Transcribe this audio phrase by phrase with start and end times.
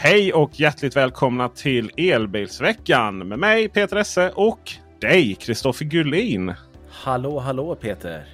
[0.00, 6.54] Hej och hjärtligt välkomna till Elbilsveckan med mig Peter Esse och dig Kristoffer Gullin.
[6.90, 8.24] Hallå, hallå Peter.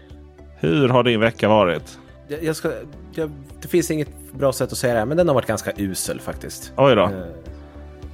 [0.61, 1.98] Hur har din vecka varit?
[2.29, 2.72] Jag, jag ska,
[3.14, 3.30] jag,
[3.62, 6.21] det finns inget bra sätt att säga det här, men den har varit ganska usel
[6.21, 6.72] faktiskt.
[6.77, 7.03] Oj då.
[7.04, 7.11] Eh,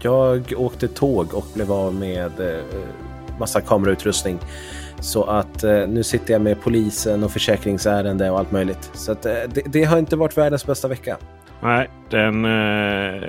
[0.02, 2.60] Jag åkte tåg och blev av med eh,
[3.38, 4.38] massa kamerautrustning.
[5.00, 8.90] Så att eh, nu sitter jag med polisen och försäkringsärende och allt möjligt.
[8.94, 11.16] Så att, eh, det, det har inte varit världens bästa vecka.
[11.62, 13.22] Nej, den, eh,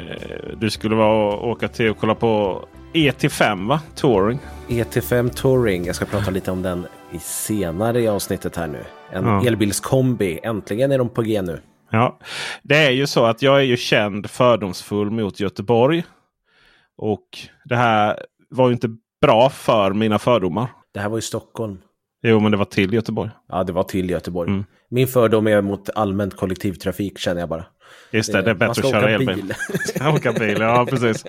[0.58, 2.62] du skulle vara åka till och kolla på
[2.94, 3.82] ET5 va?
[3.96, 4.40] Touring.
[4.68, 8.84] ET5 Touring, jag ska prata lite om den i senare i avsnittet här nu.
[9.12, 9.46] En Ja.
[9.48, 11.60] elbilskombi, äntligen är de på G nu.
[11.90, 12.20] Ja,
[12.64, 16.04] det är ju så att jag är ju känd fördomsfull mot Göteborg.
[16.98, 17.28] Och
[17.66, 18.90] det här var ju inte
[19.22, 20.68] bra för mina fördomar.
[20.94, 21.78] Det här var i Stockholm.
[22.24, 23.30] Jo, men det var till Göteborg.
[23.50, 24.50] Ja, det var till Göteborg.
[24.50, 24.66] Mm.
[24.90, 27.66] Min fördom är mot allmänt kollektivtrafik känner jag bara.
[28.12, 29.36] Just det, det är bättre att köra elbil.
[29.36, 29.54] bil.
[30.16, 31.26] Åka bil, ja precis.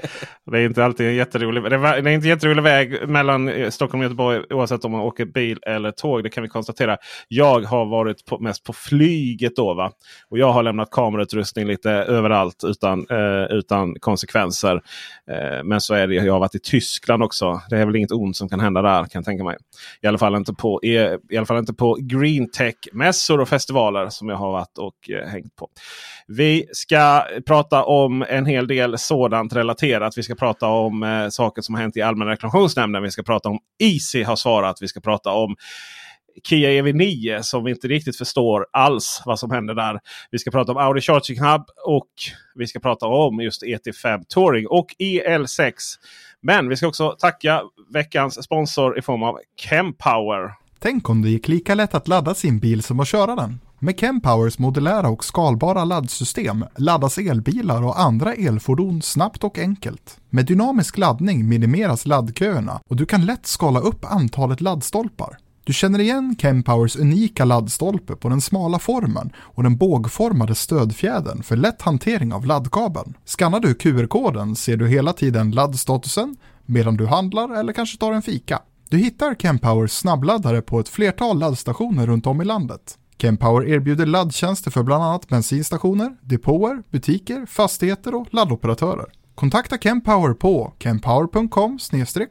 [0.50, 4.04] Det är inte alltid en jätterolig, det är inte jätterolig väg mellan eh, Stockholm och
[4.04, 6.22] Göteborg oavsett om man åker bil eller tåg.
[6.22, 6.96] Det kan vi konstatera.
[7.28, 9.74] Jag har varit på, mest på flyget då.
[9.74, 9.92] Va?
[10.28, 14.82] Och jag har lämnat kamerautrustning lite överallt utan, eh, utan konsekvenser.
[15.30, 16.14] Eh, men så är det.
[16.14, 17.60] Jag har varit i Tyskland också.
[17.70, 19.56] Det är väl inget ont som kan hända där kan jag tänka mig.
[20.00, 24.08] I alla fall inte på, i, i alla fall inte på green tech-mässor och festivaler
[24.08, 25.68] som jag har varit och eh, hängt på.
[26.36, 30.18] Vi ska prata om en hel del sådant relaterat.
[30.18, 33.02] Vi ska prata om eh, saker som har hänt i Allmänna reklamationsnämnden.
[33.02, 34.76] Vi ska prata om Easy har svarat.
[34.80, 35.56] Vi ska prata om
[36.48, 40.00] Kia EV9 som vi inte riktigt förstår alls vad som händer där.
[40.30, 42.10] Vi ska prata om Audi Charging Hub och
[42.54, 45.72] vi ska prata om just ET5 Touring och EL6.
[46.42, 50.50] Men vi ska också tacka veckans sponsor i form av Chempower.
[50.78, 53.58] Tänk om det gick lika lätt att ladda sin bil som att köra den.
[53.84, 60.20] Med Kempowers modulära och skalbara laddsystem laddas elbilar och andra elfordon snabbt och enkelt.
[60.30, 65.38] Med dynamisk laddning minimeras laddköerna och du kan lätt skala upp antalet laddstolpar.
[65.64, 71.56] Du känner igen Kempowers unika laddstolpe på den smala formen och den bågformade stödfjädern för
[71.56, 73.14] lätt hantering av laddkabeln.
[73.24, 78.22] Skannar du QR-koden ser du hela tiden laddstatusen medan du handlar eller kanske tar en
[78.22, 78.60] fika.
[78.90, 82.98] Du hittar Kempowers snabbladdare på ett flertal laddstationer runt om i landet.
[83.22, 89.06] Chempower erbjuder laddtjänster för bland annat bensinstationer, depåer, butiker, fastigheter och laddoperatörer.
[89.34, 91.78] Kontakta Chempower på kempower.com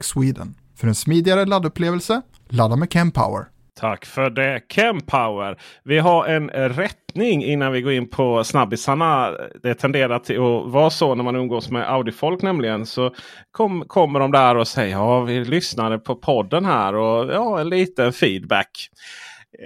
[0.02, 2.22] sweden för en smidigare laddupplevelse.
[2.50, 3.46] Ladda med Chempower.
[3.79, 5.57] Tack för det Chempower.
[5.84, 9.31] Vi har en rättning innan vi går in på snabbisarna.
[9.63, 12.85] Det tenderar till att vara så när man umgås med Audi-folk nämligen.
[12.85, 13.13] Så
[13.52, 17.69] kom, kommer de där och säger ja vi lyssnade på podden här och ja en
[17.69, 18.90] liten feedback.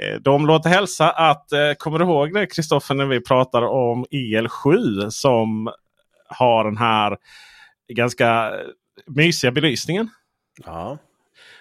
[0.02, 4.06] Eh, De låter hälsa att, eh, kommer du ihåg det Kristoffer när vi pratar om
[4.12, 5.70] EL7 som
[6.28, 7.18] har den här
[7.94, 8.52] ganska
[9.08, 10.10] mysiga belysningen?
[10.66, 10.98] Ja.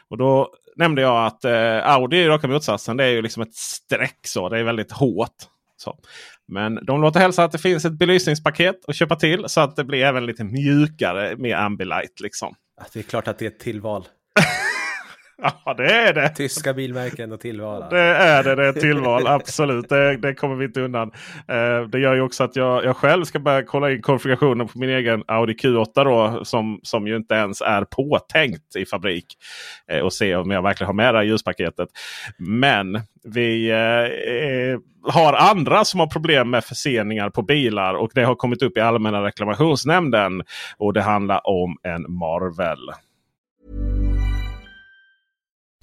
[0.09, 2.97] Och då nämnde jag att eh, Audi är raka motsatsen.
[2.97, 4.49] Det är ju liksom ett streck så.
[4.49, 5.37] Det är väldigt hårt.
[5.77, 5.99] Så.
[6.49, 9.85] Men de låter hälsa att det finns ett belysningspaket att köpa till så att det
[9.85, 12.21] blir även lite mjukare med Ambilight.
[12.21, 12.55] Liksom.
[12.81, 14.05] Att Det är klart att det är ett tillval.
[15.65, 16.29] Ja det är det.
[16.29, 17.83] Tyska bilmärken och tillval.
[17.83, 17.97] alltså.
[17.97, 18.55] Det är det.
[18.55, 19.27] Det är tillval.
[19.27, 19.89] Absolut.
[19.89, 21.11] Det, det kommer vi inte undan.
[21.49, 24.79] Eh, det gör ju också att jag, jag själv ska börja kolla in konfigurationen på
[24.79, 26.05] min egen Audi Q8.
[26.05, 29.27] Då, som, som ju inte ens är påtänkt i fabrik.
[29.91, 31.89] Eh, och se om jag verkligen har med det här ljuspaketet.
[32.39, 34.79] Men vi eh, eh,
[35.13, 37.95] har andra som har problem med förseningar på bilar.
[37.95, 40.43] Och det har kommit upp i Allmänna reklamationsnämnden.
[40.77, 42.79] Och det handlar om en Marvel.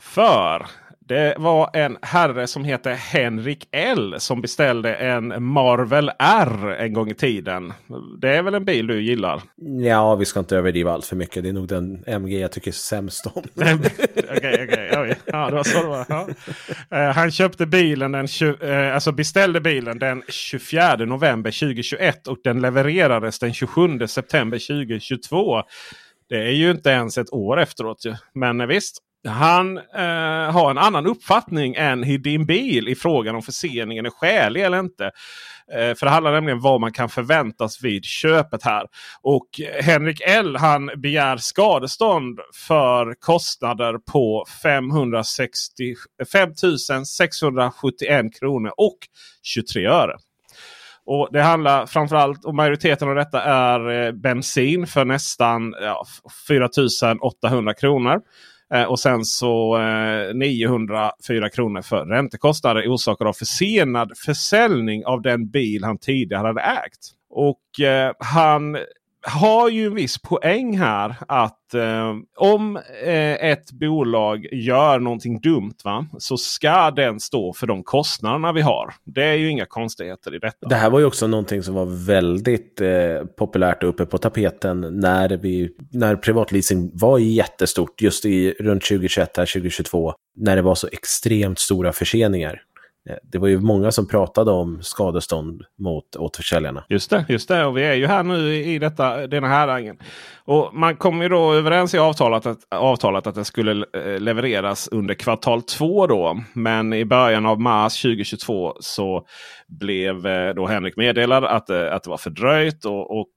[0.00, 0.66] För
[1.10, 7.10] det var en herre som heter Henrik L som beställde en Marvel R en gång
[7.10, 7.72] i tiden.
[8.20, 9.42] Det är väl en bil du gillar?
[9.80, 11.42] Ja, vi ska inte överdriva allt för mycket.
[11.42, 13.42] Det är nog den MG jag tycker sämst om.
[14.36, 15.16] Okej, okej.
[15.24, 16.06] Ja, det var så det var.
[16.08, 16.28] Ja.
[16.90, 18.26] Eh, han köpte bilen, den,
[18.62, 25.62] eh, alltså beställde bilen den 24 november 2021 och den levererades den 27 september 2022.
[26.28, 28.02] Det är ju inte ens ett år efteråt.
[28.34, 34.06] Men visst, han eh, har en annan uppfattning än Hedin Bil i frågan om förseningen
[34.06, 35.04] är skälig eller inte.
[35.74, 38.86] Eh, för det handlar nämligen om vad man kan förväntas vid köpet här.
[39.22, 39.48] Och
[39.80, 45.94] Henrik L han begär skadestånd för kostnader på 560,
[46.32, 46.50] 5
[47.04, 48.98] 671 kronor och
[49.42, 50.16] 23 öre.
[51.06, 56.04] Och Det handlar framförallt om majoriteten av detta är eh, bensin för nästan ja,
[56.48, 56.68] 4
[57.20, 58.20] 800 kronor.
[58.74, 65.50] Eh, och sen så eh, 904 kronor för räntekostnader orsakade av försenad försäljning av den
[65.50, 67.10] bil han tidigare hade ägt.
[67.30, 68.76] Och eh, han
[69.22, 75.74] har ju en viss poäng här att eh, om eh, ett bolag gör någonting dumt
[75.84, 78.94] va, så ska den stå för de kostnaderna vi har.
[79.04, 80.68] Det är ju inga konstigheter i detta.
[80.68, 82.88] Det här var ju också någonting som var väldigt eh,
[83.38, 90.14] populärt uppe på tapeten när, vi, när privatleasing var jättestort just i runt 2021, 2022,
[90.36, 92.62] när det var så extremt stora förseningar.
[93.08, 96.84] Eh, det var ju många som pratade om skadestånd mot återförsäljarna.
[96.88, 97.64] Just det, just det.
[97.64, 99.98] Och vi är ju här nu i detta, denna härangen.
[100.44, 104.88] Och man kom ju då överens i avtalet att, avtalet att det skulle eh, levereras
[104.88, 106.06] under kvartal två.
[106.06, 106.40] Då.
[106.52, 109.26] Men i början av mars 2022 så
[109.68, 112.84] blev eh, då Henrik meddelad att, att det var fördröjt.
[112.84, 113.30] Och, och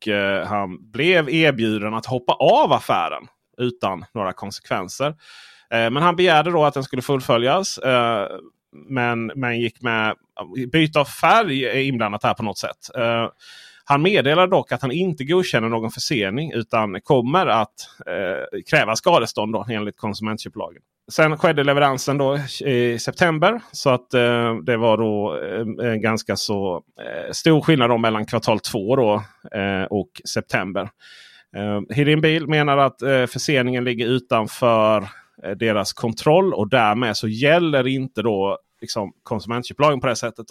[0.46, 3.28] han blev erbjuden att hoppa av affären
[3.58, 5.16] utan några konsekvenser.
[5.70, 7.80] Men han begärde då att den skulle fullföljas.
[8.74, 10.16] Men, men gick med
[10.72, 12.90] byte av färg är inblandat här på något sätt.
[12.98, 13.30] Uh,
[13.86, 17.74] han meddelar dock att han inte godkänner någon försening utan kommer att
[18.10, 20.82] uh, kräva skadestånd då, enligt konsumentköplagen.
[21.12, 23.62] Sen skedde leveransen då i september.
[23.72, 25.40] Så att eh, det var då
[25.82, 26.82] eh, en ganska så
[27.32, 29.24] stor skillnad då mellan kvartal två då,
[29.90, 30.90] och september.
[31.56, 33.00] Eh, Hedin Bil menar att
[33.32, 35.08] förseningen ligger utanför
[35.44, 40.46] Eh, deras kontroll och därmed så gäller inte då liksom konsumentköplagen på det sättet.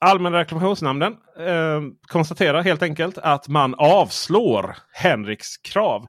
[0.00, 6.06] Allmänna reklamationsnämnden eh, konstaterar helt enkelt att man avslår Henriks krav.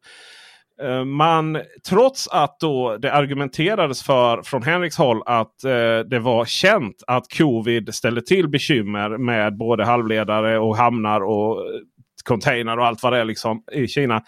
[0.82, 6.46] Eh, man, trots att då det argumenterades för från Henriks håll att eh, det var
[6.46, 11.80] känt att covid ställde till bekymmer med både halvledare och hamnar och eh,
[12.24, 14.24] container och allt vad det är liksom i Kina.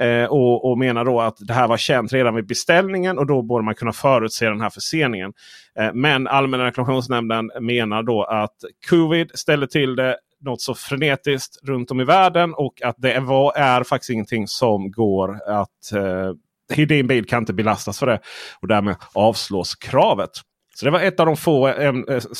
[0.00, 3.42] Eh, och, och menar då att det här var känt redan vid beställningen och då
[3.42, 5.32] borde man kunna förutse den här förseningen.
[5.78, 8.56] Eh, men Allmänna reklamationsnämnden menar då att
[8.88, 13.56] covid ställer till det något så frenetiskt runt om i världen och att det var,
[13.56, 16.32] är faktiskt ingenting som går att eh,
[16.76, 18.20] Hedin bil kan inte belastas för det
[18.60, 20.30] och därmed avslås kravet.
[20.74, 21.94] Så det var ett av de få, eh,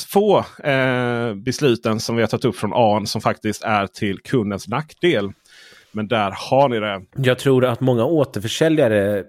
[0.07, 4.67] få eh, besluten som vi har tagit upp från AN som faktiskt är till kundens
[4.67, 5.31] nackdel.
[5.91, 7.01] Men där har ni det.
[7.15, 9.23] Jag tror att många återförsäljare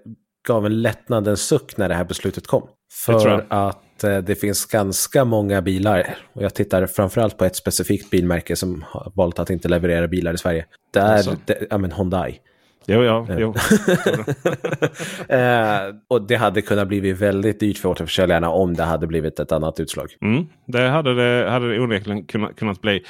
[0.47, 2.67] gav en lättnadens suck när det här beslutet kom.
[3.05, 6.15] För att eh, det finns ganska många bilar.
[6.33, 10.33] Och jag tittar framförallt på ett specifikt bilmärke som har valt att inte leverera bilar
[10.33, 10.65] i Sverige.
[10.93, 11.35] Där, alltså.
[11.45, 12.39] det, ja men Hyundai.
[12.91, 13.39] Jo, ja, eh.
[13.39, 13.53] jo.
[15.35, 19.51] eh, och det hade kunnat bli väldigt dyrt för återförsäljarna om det hade blivit ett
[19.51, 20.07] annat utslag.
[20.21, 23.03] Mm, det hade det, hade det onekligen kunnat, kunnat bli.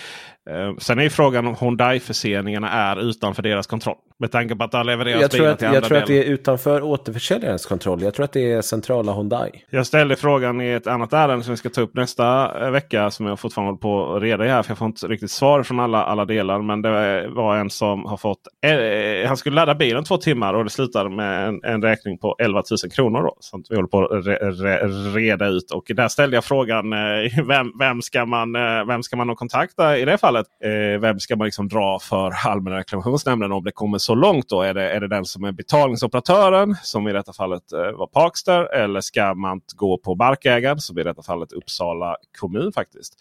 [0.49, 3.95] Eh, sen är frågan om Hyundai-förseningarna är utanför deras kontroll.
[4.21, 5.95] Med tanke på att det har levererats jag tror bilar att, till andra Jag tror
[5.95, 6.03] delar.
[6.03, 8.01] att det är utanför återförsäljarens kontroll.
[8.01, 9.51] Jag tror att det är centrala Hyundai.
[9.69, 13.11] Jag ställde frågan i ett annat ärende som vi ska ta upp nästa eh, vecka.
[13.11, 14.63] Som jag fortfarande håller på att reda i här.
[14.63, 16.61] För jag får inte riktigt svar från alla, alla delar.
[16.61, 18.39] Men det var en som har fått...
[18.65, 22.35] Eh, han skulle ladda bilen två timmar och det slutade med en, en räkning på
[22.39, 23.21] 11 000 kronor.
[23.21, 24.87] Då, som vi håller på att re, re,
[25.19, 25.71] reda ut.
[25.71, 26.99] Och där ställde jag frågan eh,
[27.47, 30.38] vem, vem, ska man, eh, vem ska man kontakta i det fallet?
[30.39, 34.49] Eh, vem ska man liksom dra för Allmänna reklamationsnämnden om det kommer så långt?
[34.49, 34.61] då?
[34.61, 38.73] Är det, är det den som är betalningsoperatören som i detta fallet eh, var Parkster?
[38.73, 43.13] Eller ska man gå på markägaren som i detta fallet Uppsala kommun faktiskt?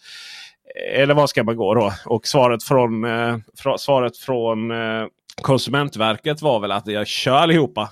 [0.95, 1.93] Eller var ska man gå då?
[2.05, 5.07] Och svaret från, eh, fra, svaret från eh,
[5.41, 7.89] Konsumentverket var väl att jag kör allihopa.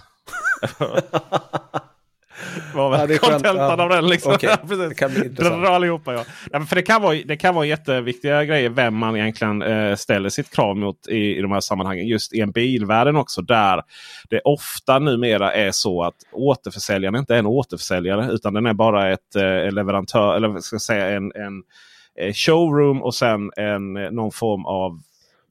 [2.73, 3.83] var väl Ja, kontentan Ja.
[3.83, 4.07] av den.
[4.07, 4.37] Liksom.
[4.37, 4.89] Precis.
[4.89, 5.61] det kan bli intressant.
[5.63, 6.23] Dra allihopa ja.
[6.51, 10.29] ja för det, kan vara, det kan vara jätteviktiga grejer vem man egentligen eh, ställer
[10.29, 12.07] sitt krav mot i, i de här sammanhangen.
[12.07, 13.81] Just i en bilvärlden också där
[14.29, 19.11] det ofta numera är så att återförsäljaren inte är en återförsäljare utan den är bara
[19.11, 21.63] ett eh, leverantör eller ska säga en, en
[22.19, 24.99] eh, showroom och sen en, eh, någon form av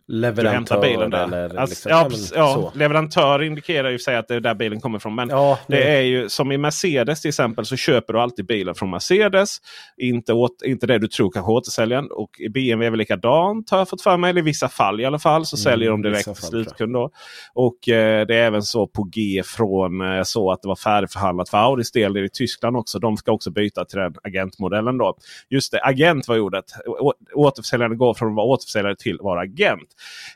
[0.08, 1.24] Leverantör bilen där.
[1.26, 4.98] eller Alltså, liksom, ja, ja, leverantör indikerar ju sig att det är där bilen kommer
[4.98, 5.14] ifrån.
[5.14, 8.46] Men Ja, det det- är ju som i Mercedes till exempel så köper du alltid
[8.46, 9.56] bilen från Mercedes.
[9.96, 12.08] Inte, åt, inte det du tror kanske återsäljaren.
[12.10, 14.30] Och i BMW är väl likadant har jag fått för mig.
[14.30, 16.92] Eller i vissa fall i alla fall så Mm, säljer de direkt till slutkund.
[16.92, 17.10] Då.
[17.54, 21.48] Och eh, det är även så på G från eh, så att det var färdigförhandlat
[21.48, 22.98] för Audis del i Tyskland också.
[22.98, 24.98] De ska också byta till den agentmodellen.
[24.98, 25.16] Då.
[25.50, 26.64] Just det, agent var ordet.
[26.86, 29.88] Å- Återförsäljaren går från att vara återförsäljare till att vara agent.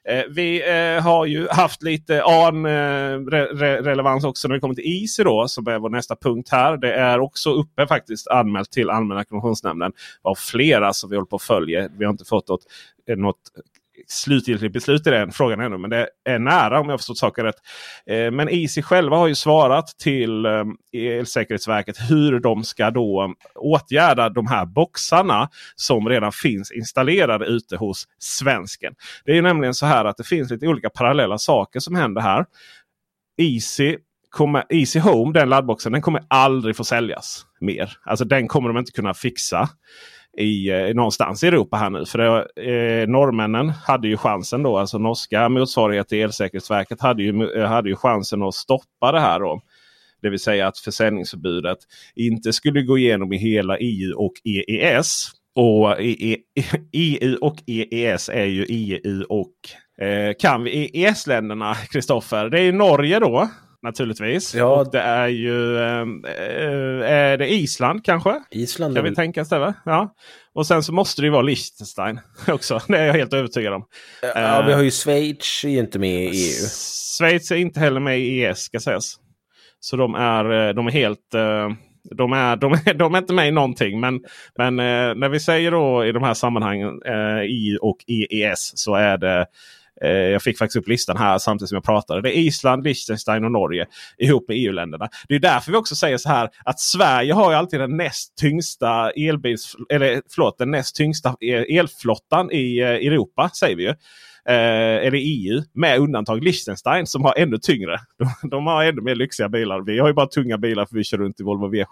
[0.05, 5.25] Eh, vi eh, har ju haft lite AN-relevans eh, också när det kommer till Easy
[5.25, 6.77] då som är vår nästa punkt här.
[6.77, 11.37] Det är också uppe faktiskt anmält till Allmänna reklamationsnämnden av flera som vi håller på
[11.37, 11.89] att följa.
[11.99, 12.65] Vi har inte fått något,
[13.09, 13.41] eh, något
[14.11, 15.79] slutgiltigt beslut i den frågan ännu.
[15.79, 17.55] Men det är nära om jag har förstått saker rätt.
[18.07, 24.29] Eh, men Easy själva har ju svarat till eh, Elsäkerhetsverket hur de ska då åtgärda
[24.29, 28.95] de här boxarna som redan finns installerade ute hos svensken.
[29.25, 32.23] Det är ju nämligen så här att det finns lite olika parallella saker som händer
[32.23, 32.45] här.
[33.39, 33.97] Easy
[34.31, 37.93] kommer, Easy Home, den laddboxen, den kommer aldrig få säljas mer.
[38.05, 39.69] Alltså den kommer de inte kunna fixa
[40.39, 42.07] i, eh, någonstans i Europa här nu.
[42.07, 42.39] För det,
[43.03, 47.89] eh, norrmännen hade ju chansen då, alltså norska motsvarighet till Elsäkerhetsverket hade ju, eh, hade
[47.89, 49.41] ju chansen att stoppa det här.
[49.41, 49.61] då.
[50.23, 51.79] Det vill säga att försäljningsförbudet
[52.15, 55.31] inte skulle gå igenom i hela EU och EES.
[55.55, 55.97] Och
[56.93, 59.53] EU och EES är ju EU och
[60.05, 62.51] eh, kan vi EES-länderna, Kristoffer.
[62.51, 63.49] Det är ju Norge då
[63.83, 64.55] naturligtvis.
[64.55, 64.81] Ja.
[64.81, 66.07] Och det är ju eh,
[67.11, 68.43] är det Island kanske?
[68.51, 69.59] Island Kan vi tänka oss det?
[69.59, 69.75] Va?
[69.85, 70.15] Ja.
[70.55, 72.81] Och sen så måste det ju vara Liechtenstein också.
[72.89, 73.85] Det är jag helt övertygad om.
[74.35, 76.67] Ja, vi har ju Schweiz är ju inte med i EU.
[77.19, 79.17] Schweiz är inte heller med i EES ska sägas.
[79.81, 81.35] Så de är, eh, de är helt...
[82.17, 84.01] De är, de, är, de är inte med i någonting.
[84.01, 84.21] Men,
[84.57, 88.95] men eh, när vi säger då i de här sammanhangen eh, EU och EES så
[88.95, 89.47] är det
[90.05, 92.23] eh, jag fick faktiskt upp listan här samtidigt som jag pratade.
[92.23, 93.87] Det är Island, Liechtenstein och Norge
[94.19, 95.09] ihop med EU-länderna.
[95.29, 98.37] Det är därför vi också säger så här att Sverige har ju alltid den näst
[98.37, 101.37] tyngsta elbils, eller förlåt, den näst tyngsta
[101.69, 103.95] elflottan i eh, Europa säger vi ju.
[104.49, 107.99] Eh, eller EU med undantag Liechtenstein som har ännu tyngre.
[108.19, 109.81] De, de har ännu mer lyxiga bilar.
[109.81, 111.85] Vi har ju bara tunga bilar för vi kör runt i Volvo V80.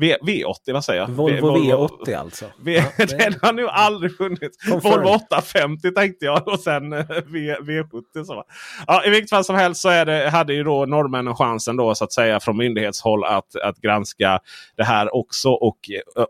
[0.00, 1.08] V, V80 vad säger jag?
[1.08, 2.44] Volvo V- V80 alltså.
[2.62, 4.56] V, Ja, det- Den har nog aldrig funnits.
[4.68, 4.92] Confirm.
[4.92, 8.24] Volvo 850 tänkte jag och sen eh, v, V70.
[8.24, 8.44] Så.
[8.86, 11.94] Ja, I vilket fall som helst så är det, hade ju då norrmännen chansen då
[11.94, 14.40] så att säga från myndighetshåll att, att granska
[14.76, 15.50] det här också.
[15.50, 15.78] Och,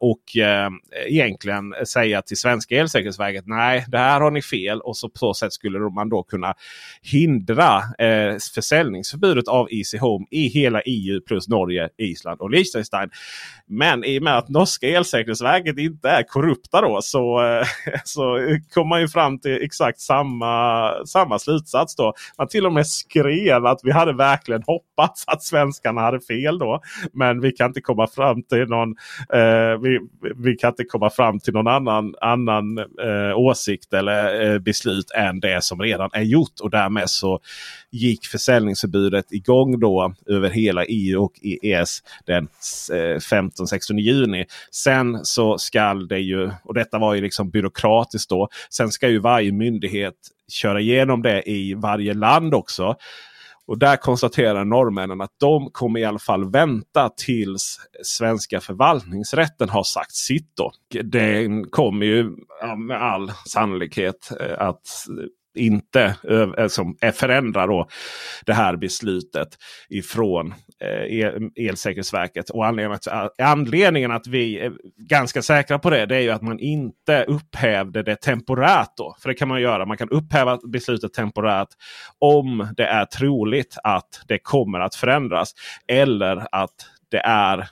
[0.01, 0.71] och eh,
[1.07, 4.81] egentligen säga till svenska elsäkerhetsverket nej det här har ni fel.
[4.81, 6.55] Och så på så sätt skulle man då kunna
[7.03, 13.11] hindra eh, försäljningsförbudet av Easy Home i hela EU plus Norge, Island och Liechtenstein.
[13.67, 17.67] Men i och med att norska elsäkerhetsverket inte är korrupta då så, eh,
[18.05, 18.39] så
[18.75, 21.97] kom man ju fram till exakt samma, samma slutsats.
[21.97, 22.15] då.
[22.39, 26.81] Man till och med skrev att vi hade verkligen hoppats att svenskarna hade fel då.
[27.13, 28.89] Men vi kan inte komma fram till någon,
[29.33, 29.99] eh, vi,
[30.37, 35.41] vi kan inte komma fram till någon annan, annan eh, åsikt eller eh, beslut än
[35.41, 36.61] det som redan är gjort.
[36.63, 37.41] Och därmed så
[37.91, 42.49] gick försäljningsförbudet igång då över hela EU och EES den
[42.93, 44.47] eh, 15-16 juni.
[44.71, 48.49] Sen så skall det ju, och detta var ju liksom byråkratiskt då.
[48.71, 50.15] Sen ska ju varje myndighet
[50.53, 52.97] köra igenom det i varje land också.
[53.67, 59.83] Och där konstaterar norrmännen att de kommer i alla fall vänta tills svenska förvaltningsrätten har
[59.83, 60.57] sagt sitt.
[60.57, 60.73] Då.
[61.03, 62.37] Den kommer ju
[62.89, 65.07] med all sannolikhet eh, att
[65.55, 66.17] inte
[66.59, 67.89] eh, som förändrar då
[68.47, 69.49] det här beslutet
[69.89, 72.51] ifrån eh, Elsäkerhetsverket.
[72.51, 76.31] Och anledningen att, eh, anledningen att vi är ganska säkra på det, det är ju
[76.31, 78.97] att man inte upphävde det temporärt.
[78.97, 79.17] Då.
[79.21, 79.87] För det kan man göra.
[79.87, 81.69] Man kan upphäva beslutet temporärt
[82.19, 85.55] om det är troligt att det kommer att förändras.
[85.89, 86.75] Eller att
[87.11, 87.69] det är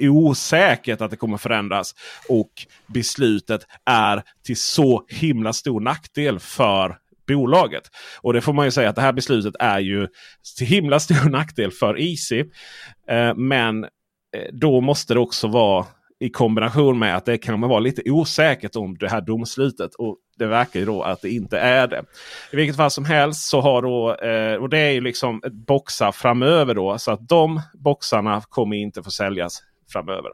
[0.00, 1.94] osäkert att det kommer förändras.
[2.28, 2.50] Och
[2.86, 7.82] beslutet är till så himla stor nackdel för bolaget.
[8.20, 10.08] Och det får man ju säga att det här beslutet är ju
[10.58, 12.40] till himla stor nackdel för Easy.
[13.08, 13.90] Eh, men eh,
[14.52, 15.86] då måste det också vara
[16.20, 19.94] I kombination med att det kan vara lite osäkert om det här domslutet.
[19.94, 22.04] Och det verkar ju då att det inte är det.
[22.52, 26.12] I vilket fall som helst så har då, eh, och det är ju liksom boxar
[26.12, 26.98] framöver då.
[26.98, 29.62] Så att de boxarna kommer inte få säljas
[29.92, 30.30] framöver.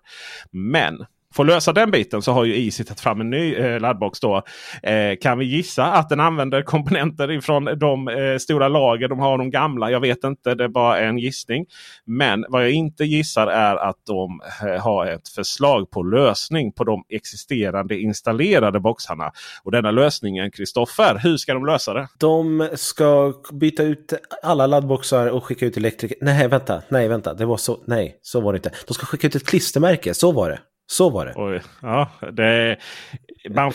[0.52, 3.80] Men för att lösa den biten så har ju Easy tagit fram en ny eh,
[3.80, 4.20] laddbox.
[4.20, 4.42] Då.
[4.82, 9.38] Eh, kan vi gissa att den använder komponenter ifrån de eh, stora lager de har,
[9.38, 9.90] de gamla?
[9.90, 11.66] Jag vet inte, det är bara en gissning.
[12.06, 16.84] Men vad jag inte gissar är att de eh, har ett förslag på lösning på
[16.84, 19.32] de existerande installerade boxarna.
[19.62, 22.08] Och denna lösningen, Kristoffer, hur ska de lösa det?
[22.18, 26.18] De ska byta ut alla laddboxar och skicka ut elektriker.
[26.20, 28.72] Nej, vänta, nej, vänta, det var så, nej, så var det inte.
[28.86, 30.58] De ska skicka ut ett klistermärke, så var det.
[30.90, 31.32] Så var det.
[31.36, 32.76] Oj, ja, det
[33.50, 33.72] man,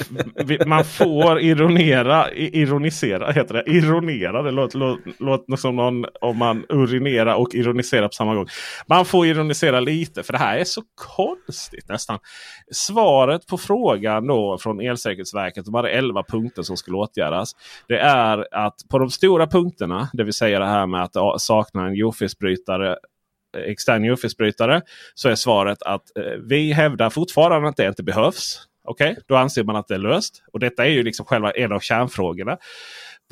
[0.66, 3.64] man får ironera, ironisera, heter det.
[3.72, 8.48] Ironera, det låter, låter, låter som någon om man urinerar och ironiserar på samma gång.
[8.88, 10.82] Man får ironisera lite för det här är så
[11.16, 12.20] konstigt nästan.
[12.72, 17.52] Svaret på frågan då från Elsäkerhetsverket, de hade 11 punkter som skulle åtgärdas.
[17.88, 21.88] Det är att på de stora punkterna, det vill säga det här med att sakna
[21.88, 22.98] en jordfelsbrytare
[23.56, 24.82] extern UFI-sprytare.
[25.14, 28.68] så är svaret att eh, vi hävdar fortfarande att det inte behövs.
[28.84, 29.24] Okej, okay?
[29.28, 30.44] då anser man att det är löst.
[30.54, 32.58] Och detta är ju liksom själva en av kärnfrågorna.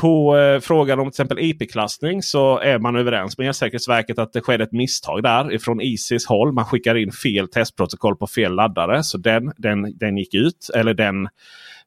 [0.02, 4.42] På eh, frågan om till exempel IP-klassning så är man överens med Elsäkerhetsverket att det
[4.42, 6.52] skedde ett misstag där ifrån Isis håll.
[6.52, 9.04] Man skickar in fel testprotokoll på fel laddare.
[9.04, 10.70] Så den, den, den gick ut.
[10.76, 11.28] Eller den,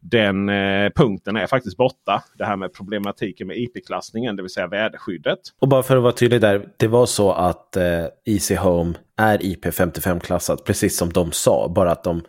[0.01, 2.23] den eh, punkten är faktiskt borta.
[2.39, 5.39] Det här med problematiken med IP-klassningen, det vill säga väderskyddet.
[5.61, 9.39] Och bara för att vara tydlig där, det var så att eh, Easy Home är
[9.39, 12.23] IP55-klassat, precis som de sa, bara att de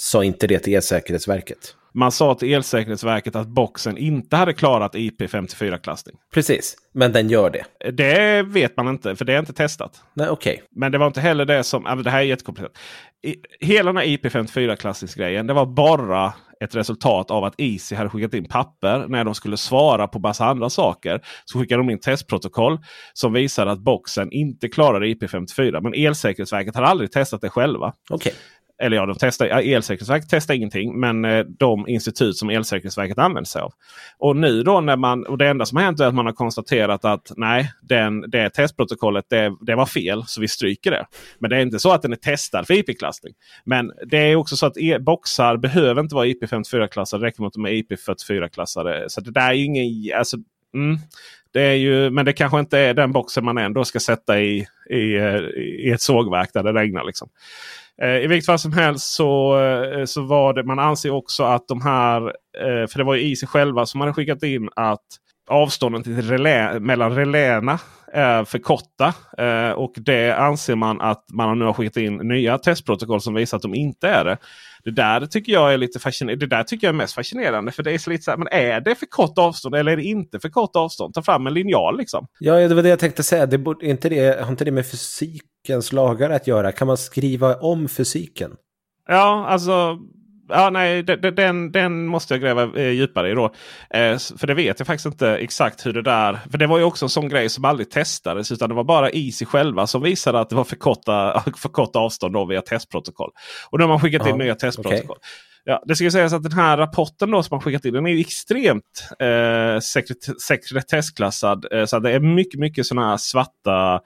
[0.00, 1.74] sa inte det till Elsäkerhetsverket.
[1.98, 6.16] Man sa till Elsäkerhetsverket att boxen inte hade klarat IP54-klassning.
[6.34, 7.90] Precis, men den gör det.
[7.92, 10.02] Det vet man inte, för det är inte testat.
[10.14, 10.52] Nej, okej.
[10.52, 10.66] Okay.
[10.70, 12.02] Men det var inte heller det som...
[12.04, 12.78] Det här är jättekomplicerat.
[13.60, 16.32] Hela den här IP54-klassningsgrejen, det var bara
[16.64, 20.46] ett resultat av att Easy hade skickat in papper när de skulle svara på massa
[20.46, 21.20] andra saker.
[21.44, 22.78] Så skickade de in testprotokoll
[23.12, 25.80] som visade att boxen inte klarade IP54.
[25.80, 27.92] Men Elsäkerhetsverket hade aldrig testat det själva.
[28.10, 28.32] Okay
[28.82, 31.00] eller ja, de testar, Elsäkerhetsverket testar ingenting.
[31.00, 33.72] Men eh, de institut som Elsäkerhetsverket använder sig av.
[34.18, 36.32] Och nu då när man, och det enda som har hänt är att man har
[36.32, 41.06] konstaterat att nej, den, det testprotokollet det, det var fel så vi stryker det.
[41.38, 43.34] Men det är inte så att den är testad för IP-klassning.
[43.64, 47.22] Men det är också så att e boxar behöver inte vara IP54-klassade.
[47.22, 49.04] Det räcker med att de är IP44-klassade.
[49.08, 50.18] Så det där är ju ingen...
[50.18, 50.36] Alltså,
[50.74, 50.98] mm,
[51.52, 54.66] det är ju, men det kanske inte är den boxen man ändå ska sätta i,
[54.90, 57.04] i, eh, i ett sågverk där det regnar.
[57.04, 57.28] Liksom.
[58.02, 61.68] Eh, I vilket fall som helst så, eh, så var det, man anser också att
[61.68, 62.26] de här,
[62.58, 65.06] eh, för det var ju sig själva som hade skickat in att
[65.50, 67.78] avstånden till relä, mellan reläerna
[68.12, 69.14] är för korta.
[69.76, 73.62] och det anser man att man nu har skickat in nya testprotokoll som visar att
[73.62, 74.36] de inte är det.
[74.84, 76.46] Det där tycker jag är lite fascinerande.
[76.46, 77.72] Det där tycker jag är mest fascinerande.
[77.72, 79.96] För det är så lite så här, men är det för kort avstånd eller är
[79.96, 81.14] det inte för kort avstånd?
[81.14, 82.26] Ta fram en linjal liksom.
[82.38, 83.46] Ja, det var det jag tänkte säga.
[83.46, 86.72] Det borde, inte det, har inte det med fysikens lagar att göra?
[86.72, 88.56] Kan man skriva om fysiken?
[89.08, 89.98] Ja, alltså
[90.48, 93.44] Ja, nej, den, den måste jag gräva eh, djupare i då.
[93.90, 96.38] Eh, för det vet jag faktiskt inte exakt hur det där...
[96.50, 98.52] För det var ju också en sån grej som aldrig testades.
[98.52, 101.98] Utan det var bara Easy själva som visade att det var för korta, för korta
[101.98, 103.30] avstånd då via testprotokoll.
[103.70, 105.16] Och då har man skickat in ja, nya testprotokoll.
[105.16, 105.28] Okay.
[105.64, 108.20] Ja, det ska sägas att den här rapporten då som man skickat in den är
[108.20, 109.80] extremt eh,
[110.40, 111.66] sekretessklassad.
[111.72, 114.00] Eh, så det är mycket, mycket sådana här svarta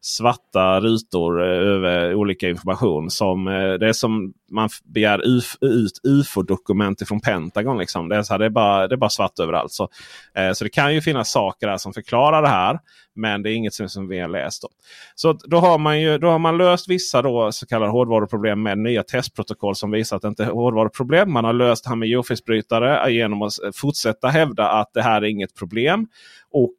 [0.00, 3.10] svarta rutor eh, över olika information.
[3.10, 7.78] Som, eh, det är som man begär uf, ut ufo-dokument från Pentagon.
[7.78, 8.08] Liksom.
[8.08, 9.72] Det, är så här, det, är bara, det är bara svart överallt.
[9.72, 9.88] Så,
[10.34, 12.78] eh, så det kan ju finnas saker där som förklarar det här.
[13.14, 14.62] Men det är inget som, som vi har läst.
[14.62, 14.68] Då.
[15.14, 18.78] Så då har man ju då har man löst vissa då, så kallade hårdvaruproblem med
[18.78, 21.32] nya testprotokoll som visar att det inte är hårdvaruproblem.
[21.32, 25.26] Man har löst det här med geofisbrytare genom att fortsätta hävda att det här är
[25.26, 26.06] inget problem.
[26.52, 26.76] Och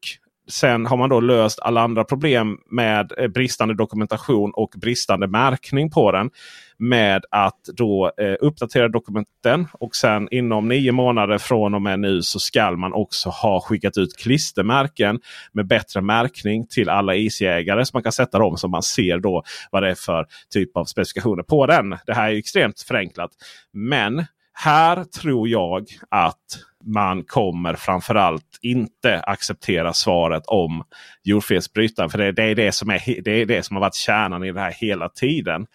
[0.49, 5.91] Sen har man då löst alla andra problem med eh, bristande dokumentation och bristande märkning
[5.91, 6.29] på den.
[6.77, 12.21] Med att då eh, uppdatera dokumenten och sen inom nio månader från och med nu
[12.21, 15.19] så skall man också ha skickat ut klistermärken
[15.53, 17.85] med bättre märkning till alla e isägare.
[17.85, 20.85] Så man kan sätta dem så man ser då vad det är för typ av
[20.85, 21.97] specifikationer på den.
[22.05, 23.31] Det här är extremt förenklat.
[23.73, 30.83] Men här tror jag att man kommer framförallt inte acceptera svaret om
[31.23, 32.09] jordfelsbrytaren.
[32.09, 34.51] För det, det, är det, som är, det är det som har varit kärnan i
[34.51, 35.65] det här hela tiden.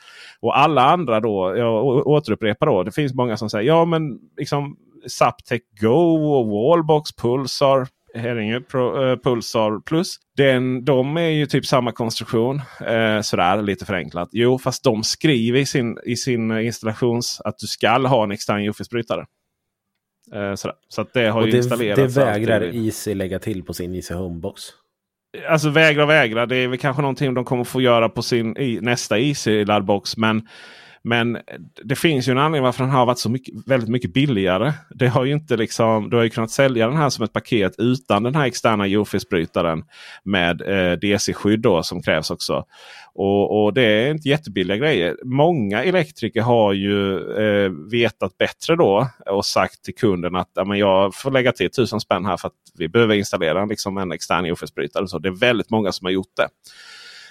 [0.41, 4.77] Och alla andra då, jag återupprepar då, det finns många som säger ja men liksom
[5.09, 10.17] Zaptec Go och Wallbox Pulsar Herringe Pro, eh, Pulsar Plus.
[10.37, 12.61] Den, de är ju typ samma konstruktion.
[12.87, 14.29] Eh, sådär lite förenklat.
[14.33, 18.69] Jo, fast de skriver i sin, i sin installations att du ska ha en extern
[18.69, 19.27] UFS-brytare.
[20.33, 20.55] Eh,
[20.89, 22.15] så att det har och ju det, installerats.
[22.15, 22.87] Det vägrar alltid.
[22.87, 24.63] Easy lägga till på sin Easy Homebox.
[25.49, 26.47] Alltså vägra vägra.
[26.47, 30.15] Det är väl kanske någonting de kommer få göra på sin i, nästa Easy-laddbox.
[30.17, 30.49] Men,
[31.07, 31.39] men
[31.85, 34.73] det finns ju en anledning varför den har varit så mycket, väldigt mycket billigare.
[34.91, 37.75] Det har ju inte liksom, du har ju kunnat sälja den här som ett paket
[37.79, 39.85] utan den här externa UFS-brytaren
[40.23, 42.65] med eh, DC-skydd som krävs också.
[43.15, 45.17] Och, och, det är inte jättebilliga grejer.
[45.25, 50.79] Många elektriker har ju eh, vetat bättre då och sagt till kunden att ja, men
[50.79, 54.47] jag får lägga till tusen spänn här för att vi behöver installera liksom, en extern
[54.47, 55.07] UFS-brytare.
[55.07, 56.49] Så det är väldigt många som har gjort det.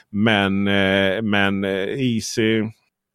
[0.09, 2.63] Men, eh, men eh, Easy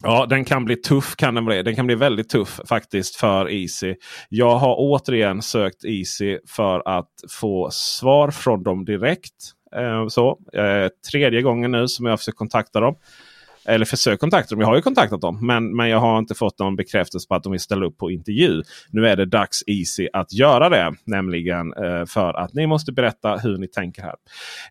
[0.03, 1.15] Ja, den kan bli tuff.
[1.15, 1.63] kan Den bli.
[1.63, 3.95] Den kan bli väldigt tuff faktiskt för Easy.
[4.29, 7.09] Jag har återigen sökt Easy för att
[7.39, 9.53] få svar från dem direkt.
[9.75, 12.95] Eh, så, eh, tredje gången nu som jag försöker kontakta dem.
[13.69, 14.61] Eller försökt kontakta dem.
[14.61, 15.47] Jag har ju kontaktat dem.
[15.47, 18.11] Men, men jag har inte fått någon bekräftelse på att de vill ställa upp på
[18.11, 18.63] intervju.
[18.91, 20.93] Nu är det dags Easy att göra det.
[21.05, 24.15] Nämligen eh, för att ni måste berätta hur ni tänker här.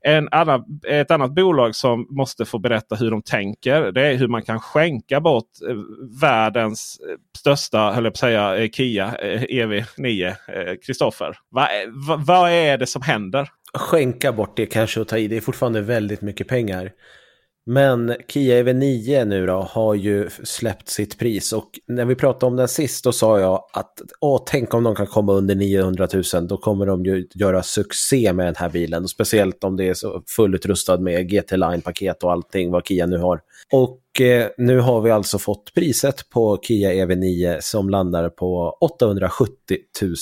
[0.03, 3.93] En annan, ett annat bolag som måste få berätta hur de tänker.
[3.93, 5.77] Det är hur man kan skänka bort eh,
[6.21, 10.35] världens eh, största, höll jag på att säga, eh, Kia eh, EV9.
[10.87, 11.27] Kristoffer.
[11.57, 13.49] Eh, eh, vad va, va är det som händer?
[13.75, 15.29] Skänka bort det kanske och ta i.
[15.29, 16.93] Det är fortfarande väldigt mycket pengar.
[17.71, 22.57] Men Kia EV9 nu då har ju släppt sitt pris och när vi pratade om
[22.57, 26.49] den sist då sa jag att åh, tänk om de kan komma under 900 000
[26.49, 29.03] då kommer de ju göra succé med den här bilen.
[29.03, 33.19] Och speciellt om det är så fullutrustad med GT Line-paket och allting vad Kia nu
[33.19, 33.41] har.
[33.73, 39.53] Och eh, nu har vi alltså fått priset på Kia EV9 som landar på 870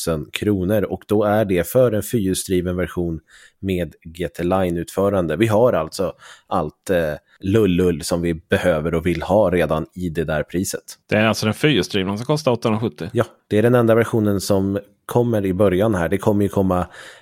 [0.09, 3.21] 000 kronor och då är det för en fyrhjulsdriven version
[3.59, 5.37] med GT Line-utförande.
[5.37, 6.13] Vi har alltså
[6.47, 10.83] allt eh, lullull som vi behöver och vill ha redan i det där priset.
[11.09, 13.11] Det är alltså den fyrhjulsdrivna som kostar 870?
[13.13, 16.09] Ja, det är den enda versionen som kommer i början här.
[16.09, 16.79] Det kommer ju komma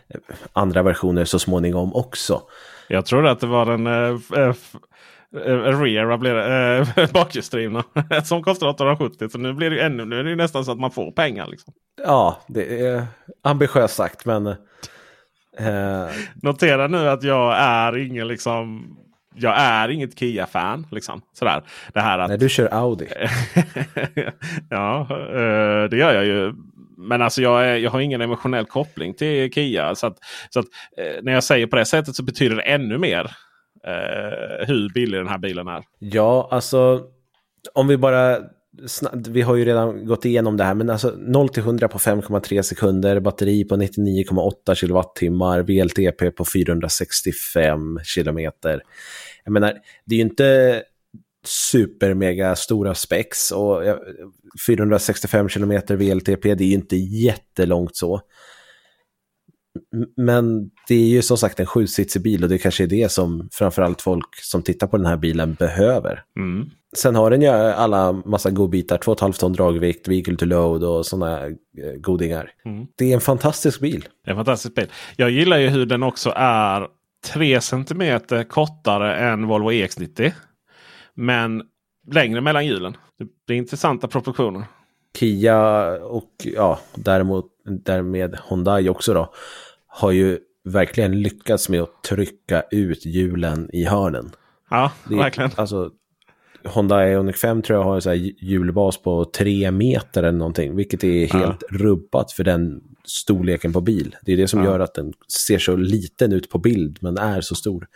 [0.08, 0.20] eh,
[0.52, 2.42] andra versioner så småningom också.
[2.88, 4.54] Jag trodde att det var den äh,
[5.34, 7.84] äh, rear blir det, äh, bakhjulsdrivna
[8.24, 9.28] som kostar 870.
[9.28, 11.46] Så nu blir det ännu, nu är det nästan så att man får pengar.
[11.46, 11.74] Liksom.
[12.04, 13.06] Ja, det är
[13.42, 14.46] ambitiöst sagt men...
[14.46, 16.08] Eh...
[16.42, 18.96] Notera nu att jag är ingen liksom
[19.36, 20.86] jag är inget Kia-fan.
[20.90, 21.62] Liksom, sådär.
[21.92, 22.28] Det här att...
[22.28, 23.08] Nej, du kör Audi.
[24.70, 25.06] ja,
[25.90, 26.54] det gör jag ju.
[26.96, 29.94] Men alltså jag, är, jag har ingen emotionell koppling till Kia.
[29.94, 30.18] Så, att,
[30.50, 30.66] så att,
[31.22, 33.36] när jag säger på det sättet så betyder det ännu mer
[33.86, 35.84] eh, hur billig den här bilen är.
[35.98, 37.02] Ja, alltså
[37.74, 38.38] om vi bara
[39.26, 42.62] vi har ju redan gått igenom det här, men alltså 0 till 100 på 5,3
[42.62, 48.82] sekunder, batteri på 99,8 kilowattimmar, VLTP på 465 kilometer.
[49.44, 50.82] Jag menar, det är ju inte
[51.44, 53.82] supermega stora spex och
[54.66, 58.20] 465 kilometer VLTP, det är ju inte jättelångt så.
[60.16, 63.48] Men det är ju som sagt en sjusitsig bil och det kanske är det som
[63.52, 66.22] framförallt folk som tittar på den här bilen behöver.
[66.36, 66.70] Mm.
[66.96, 71.40] Sen har den ju alla massa godbitar, 2,5 ton dragvikt, vehicle to load och sådana
[71.98, 72.50] godingar.
[72.64, 72.86] Mm.
[72.98, 74.08] Det är en fantastisk bil.
[74.24, 74.86] Det är en fantastisk bil.
[75.16, 76.86] Jag gillar ju hur den också är
[77.32, 80.32] 3 cm kortare än Volvo EX90.
[81.14, 81.62] Men
[82.12, 82.96] längre mellan hjulen.
[83.46, 84.64] Det är intressanta proportioner.
[85.18, 89.32] Kia och ja, däremot, därmed Hyundai också då,
[89.86, 94.30] har ju verkligen lyckats med att trycka ut hjulen i hörnen.
[94.70, 95.50] Ja, det, verkligen.
[95.56, 95.90] Alltså,
[96.64, 100.76] Honda Ioniq 5 tror jag har en så hjulbas på 3 meter eller någonting.
[100.76, 101.78] Vilket är helt ja.
[101.78, 104.16] rubbat för den storleken på bil.
[104.22, 104.66] Det är det som ja.
[104.66, 107.86] gör att den ser så liten ut på bild men är så stor.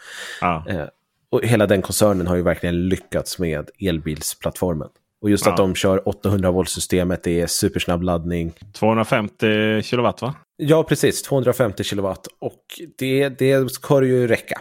[0.40, 0.64] Ja.
[0.68, 0.87] Eh,
[1.31, 4.88] och hela den koncernen har ju verkligen lyckats med elbilsplattformen.
[5.22, 8.52] Och just att de kör 800 volt systemet, det är supersnabb laddning.
[8.72, 10.35] 250 kilowatt va?
[10.57, 11.22] Ja, precis.
[11.22, 12.26] 250 kilowatt.
[12.40, 12.62] Och
[12.98, 14.61] det, det ska ju räcka.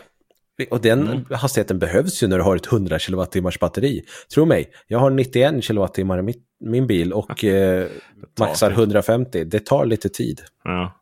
[0.69, 1.25] Och den mm.
[1.31, 4.03] hastigheten behövs ju när du har ett 100 kilowattimmars batteri.
[4.33, 7.87] Tro mig, jag har 91 kilowattimmar i mitt, min bil och eh,
[8.39, 9.43] maxar 150.
[9.43, 10.41] Det tar lite tid.
[10.63, 10.96] Ja.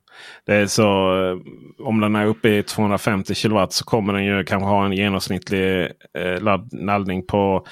[0.45, 1.37] Det är så, eh,
[1.87, 5.81] om den är uppe i 250 kilowatt så kommer den ju kanske ha en genomsnittlig
[6.17, 7.65] eh, ladd, laddning på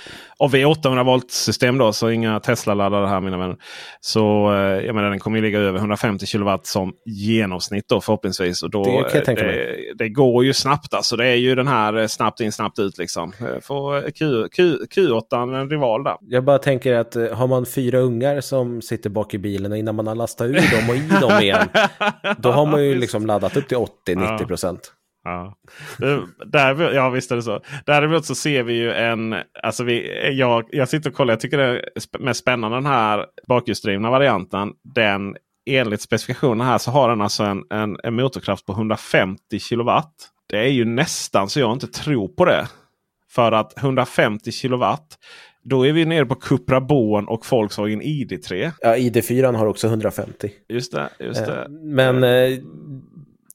[0.51, 3.57] vi 800 volt system då, så inga Tesla-laddare här mina vänner.
[4.01, 8.63] Så eh, jag menar, den kommer ligga över 150 kilowatt som genomsnitt då förhoppningsvis.
[8.63, 9.93] Och då, det, tänka mig.
[9.95, 11.15] det går ju snabbt alltså.
[11.15, 13.33] Det är ju den här eh, snabbt in snabbt ut liksom.
[13.61, 16.15] Får Q, Q, Q8 en rival där.
[16.21, 20.07] Jag bara tänker att har man fyra ungar som sitter bak i bilen innan man
[20.07, 21.67] har lastat ur dem och i dem igen.
[22.37, 24.93] Då har man ju liksom laddat upp till 80-90 procent.
[25.23, 25.55] Ja.
[26.45, 27.61] Där, ja visst är det så.
[27.85, 29.35] Däremot så ser vi ju en...
[29.63, 31.33] Alltså vi, jag, jag sitter och kollar.
[31.33, 31.83] Jag tycker det är
[32.19, 34.71] mest spännande den här bakhjulsdrivna varianten.
[34.95, 40.13] Den enligt specifikationerna här så har den alltså en, en, en motorkraft på 150 kilowatt.
[40.49, 42.67] Det är ju nästan så jag inte tror på det.
[43.31, 45.17] För att 150 kilowatt.
[45.63, 48.71] Då är vi nere på Cupra Born och Volkswagen ID3.
[48.81, 50.51] Ja, ID4 har också 150.
[50.69, 51.09] Just det.
[51.19, 51.67] Just det.
[51.69, 52.59] Men eh,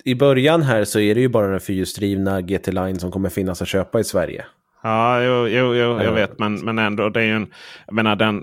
[0.05, 3.63] i början här så är det ju bara den fyrhjulsdrivna GT Line som kommer finnas
[3.63, 4.45] att köpa i Sverige.
[4.83, 6.39] Ja, jo, jo, jo jag vet.
[6.39, 7.47] Men, men ändå, det är ju en...
[7.87, 8.43] Jag menar den...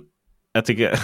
[0.55, 0.99] Jag tycker,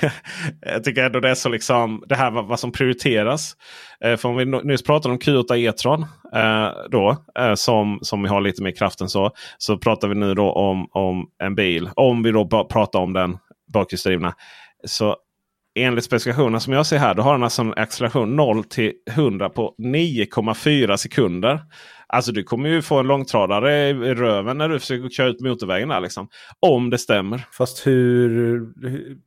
[0.60, 3.56] jag tycker ändå det är så liksom det här vad, vad som prioriteras.
[4.04, 8.40] Eh, för om vi nyss pratade om Q8 E-tron eh, då, eh, som, som har
[8.40, 9.30] lite mer kraft än så.
[9.58, 11.90] Så pratar vi nu då om, om en bil.
[11.96, 13.38] Om vi då pratar om den
[13.72, 14.34] bakhjulsdrivna.
[14.84, 15.16] Så
[15.78, 19.48] enligt specifikationerna som jag ser här, då har den alltså en acceleration 0 till 100
[19.48, 21.60] på 9,4 sekunder.
[22.12, 25.88] Alltså du kommer ju få en långtradare i röven när du försöker köra ut motorvägen
[25.88, 26.28] där liksom.
[26.60, 27.46] Om det stämmer.
[27.52, 28.60] Fast hur,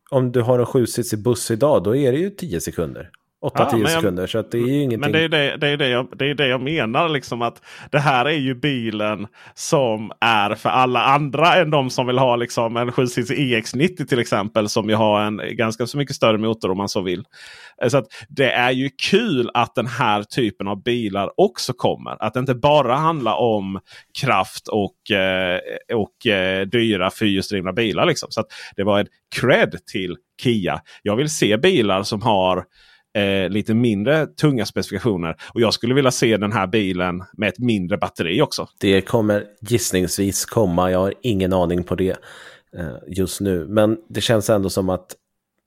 [0.09, 3.09] om du har en sjusitsig buss idag, då är det ju 10 sekunder.
[3.41, 4.27] 8-10 ja, sekunder.
[4.27, 4.99] Så det är ju ingenting.
[4.99, 7.09] Men det är det, det, är det, jag, det, är det jag menar.
[7.09, 12.07] Liksom att Det här är ju bilen som är för alla andra än de som
[12.07, 14.69] vill ha liksom en 7 EX90 till exempel.
[14.69, 17.23] Som ju har en ganska så mycket större motor om man så vill.
[17.87, 22.23] Så att Det är ju kul att den här typen av bilar också kommer.
[22.23, 23.79] Att det inte bara handlar om
[24.21, 25.59] kraft och, eh,
[25.93, 28.05] och eh, dyra fyrhjulsdrivna bilar.
[28.05, 28.31] Liksom.
[28.31, 30.81] Så att Det var en cred till Kia.
[31.01, 32.65] Jag vill se bilar som har
[33.15, 35.35] eh, lite mindre tunga specifikationer.
[35.53, 38.67] Och jag skulle vilja se den här bilen med ett mindre batteri också.
[38.79, 40.91] Det kommer gissningsvis komma.
[40.91, 42.17] Jag har ingen aning på det
[42.77, 43.67] eh, just nu.
[43.69, 45.15] Men det känns ändå som att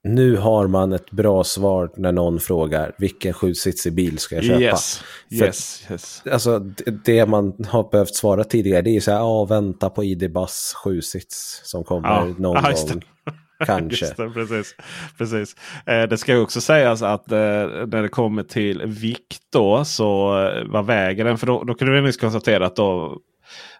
[0.03, 4.61] nu har man ett bra svar när någon frågar vilken sjusitsig bil ska jag köpa?
[4.61, 6.21] Yes, yes, yes.
[6.31, 6.59] Alltså,
[7.05, 10.73] det, man har behövt svara tidigare det är så här, ja, vänta på ID Buzz
[10.83, 13.01] sjusits som kommer ja, någon ja, gång.
[13.65, 14.05] Kanske.
[14.17, 14.75] Det, precis.
[15.17, 15.55] precis.
[15.85, 20.63] Eh, det ska också sägas att eh, när det kommer till vikt då så eh,
[20.65, 21.37] vad väger den?
[21.37, 23.19] För då, då kunde vi nyss konstatera att, då,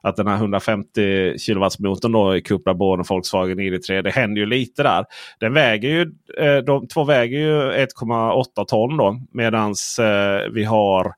[0.01, 4.01] att den här 150 kilowatts motorn då i Cupra Born och Volkswagen ID3.
[4.01, 5.05] Det händer ju lite där.
[5.39, 6.01] Den väger ju,
[6.37, 9.21] eh, de två väger ju 1,8 ton då.
[9.31, 11.13] Medans eh, vi har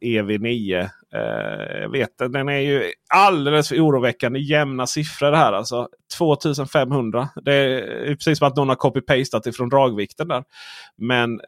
[0.00, 0.88] EV9
[1.80, 5.52] jag vet den är ju alldeles för oroväckande jämna siffror det här.
[5.52, 7.28] Alltså 2500.
[7.44, 10.44] Det är precis som att någon har copy-pastat ifrån dragvikten där.
[10.96, 11.40] Men,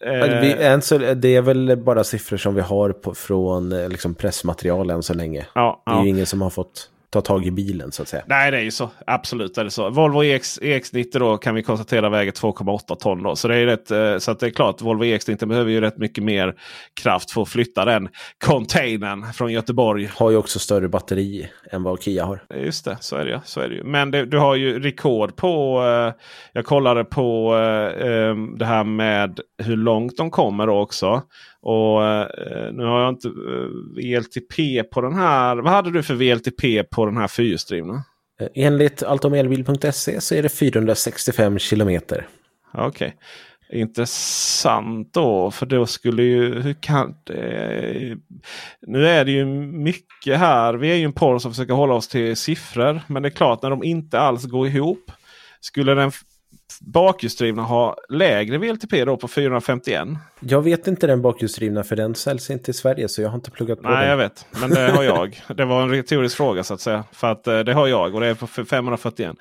[0.83, 5.03] så, det är väl bara siffror som vi har på, från eh, liksom pressmaterial än
[5.03, 5.47] så länge.
[5.55, 6.03] Ja, det är ja.
[6.05, 8.23] ju ingen som har fått ta tag i bilen så att säga.
[8.27, 8.91] Nej, det är ju så.
[9.07, 9.91] Absolut är det så.
[9.91, 13.23] Volvo EX, EX90 då kan vi konstatera väger 2,8 ton.
[13.23, 13.37] Då.
[13.37, 15.99] Så det är rätt, eh, så att det är klart, Volvo EX90 behöver ju rätt
[15.99, 16.55] mycket mer
[17.01, 18.09] kraft för att flytta den
[18.45, 20.11] containern från Göteborg.
[20.15, 22.43] Har ju också större batteri än vad Kia har.
[22.55, 23.85] Just det, så är det, så är det ju.
[23.85, 25.83] Men det, du har ju rekord på...
[25.83, 31.23] Eh, jag kollade på eh, det här med hur långt de kommer då också.
[31.61, 33.35] Och eh, Nu har jag inte eh,
[33.97, 35.57] VLTP på den här.
[35.57, 38.05] Vad hade du för VLTP på den här fyrhjulsdrivna?
[38.41, 42.27] Eh, enligt altomelbil.se så är det 465 kilometer.
[42.75, 42.89] Okej.
[42.89, 43.13] Okay.
[43.81, 46.61] Intressant då, för då skulle ju...
[46.61, 48.17] Hur kan det,
[48.87, 50.75] nu är det ju mycket här.
[50.75, 53.01] Vi är ju en podd som försöker hålla oss till siffror.
[53.07, 55.13] Men det är klart när de inte alls går ihop.
[55.61, 56.13] Skulle den
[56.81, 60.09] bakhjulsdrivna ha lägre VLTP då på 451?
[60.41, 63.51] Jag vet inte den bakhjulsdrivna för den säljs inte i Sverige så jag har inte
[63.51, 64.11] pluggat på Nej, den.
[64.11, 64.47] jag vet.
[64.61, 65.41] Men det har jag.
[65.57, 67.05] Det var en retorisk fråga så att säga.
[67.13, 69.37] För att eh, det har jag och det är på 541.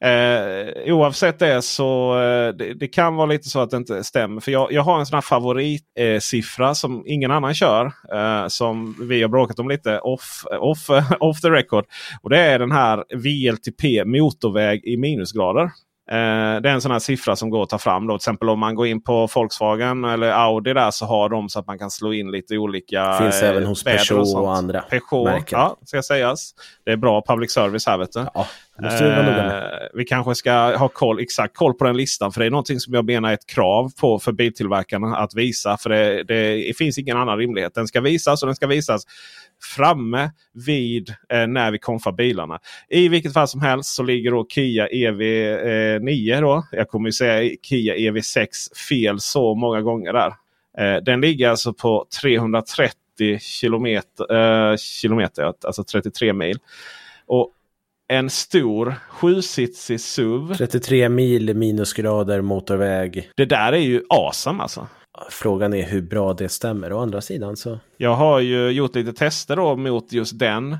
[0.00, 4.40] Eh, oavsett det så eh, det, det, kan vara lite så att det inte stämmer.
[4.40, 7.92] För jag, jag har en sån här favoritsiffra eh, som ingen annan kör.
[8.12, 11.84] Eh, som vi har bråkat om lite off, off, off the record.
[12.22, 15.70] Och det är den här VLTP motorväg i minusgrader.
[16.10, 18.06] Eh, det är en sån här siffra som går att ta fram.
[18.06, 18.14] Då.
[18.14, 21.58] Till exempel om man går in på Volkswagen eller Audi där så har de så
[21.58, 25.24] att man kan slå in lite olika Finns även hos Peugeot och, och, andra Peugeot,
[25.24, 25.58] märken.
[25.58, 26.54] Ja, ska sägas.
[26.84, 28.26] Det är bra public service här vet du.
[28.34, 28.46] Ja,
[28.82, 29.62] eh,
[29.94, 32.32] vi kanske ska ha koll, exakt koll på den listan.
[32.32, 35.76] För det är någonting som jag menar är ett krav på för biltillverkarna att visa.
[35.76, 37.74] För det, det, det finns ingen annan rimlighet.
[37.74, 39.02] Den ska visas och den ska visas
[39.76, 40.30] framme
[40.66, 42.58] vid eh, när vi konfar bilarna.
[42.88, 46.34] I vilket fall som helst så ligger då Kia EV9.
[46.34, 46.66] Eh, då.
[46.72, 48.46] Jag kommer ju säga Kia EV6
[48.88, 50.34] fel så många gånger där.
[50.78, 56.58] Eh, den ligger alltså på 330 kilometer, eh, kilometer alltså 33 mil.
[57.26, 57.52] Och
[58.08, 60.54] en stor sjusitsig SUV.
[60.54, 63.30] 33 mil minusgrader motorväg.
[63.36, 64.86] Det där är ju awesome alltså.
[65.30, 66.92] Frågan är hur bra det stämmer.
[66.92, 67.78] Å andra sidan så...
[67.96, 70.76] Jag har ju gjort lite tester då mot just den.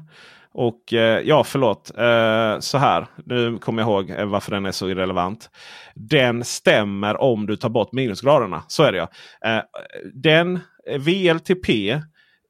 [0.53, 1.91] Och eh, ja, förlåt.
[1.99, 3.07] Eh, så här.
[3.25, 5.51] Nu kommer jag ihåg eh, varför den är så irrelevant.
[5.95, 8.63] Den stämmer om du tar bort minusgraderna.
[8.69, 9.09] Så är det ja.
[10.15, 10.61] Den
[10.99, 12.01] VLTP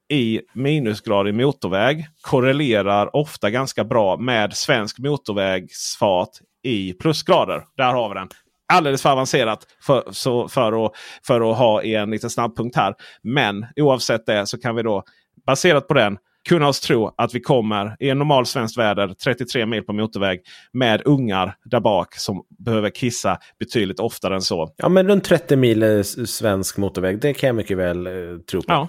[0.09, 6.29] i minusgradig motorväg korrelerar ofta ganska bra med svensk motorvägsfart
[6.63, 7.63] i plusgrader.
[7.77, 8.29] Där har vi den.
[8.73, 10.91] Alldeles för avancerat för, så, för, att,
[11.27, 12.93] för att ha en liten snabbpunkt här.
[13.23, 15.03] Men oavsett det så kan vi då
[15.45, 16.17] baserat på den
[16.49, 20.41] kunna oss tro att vi kommer i en normal svenskt väder 33 mil på motorväg
[20.73, 24.73] med ungar där bak som behöver kissa betydligt oftare än så.
[24.77, 28.13] Ja men runt 30 mil svensk motorväg, det kan jag mycket väl eh,
[28.51, 28.73] tro på.
[28.73, 28.87] Ja,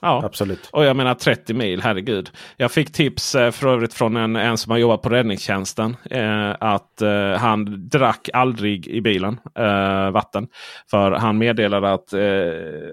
[0.00, 0.68] Ja, absolut.
[0.72, 2.30] Och jag menar 30 mil, herregud.
[2.56, 5.96] Jag fick tips eh, för övrigt från en, en som har jobbat på räddningstjänsten.
[6.10, 10.48] Eh, att eh, han drack aldrig i bilen eh, vatten.
[10.90, 12.20] För han meddelade att eh,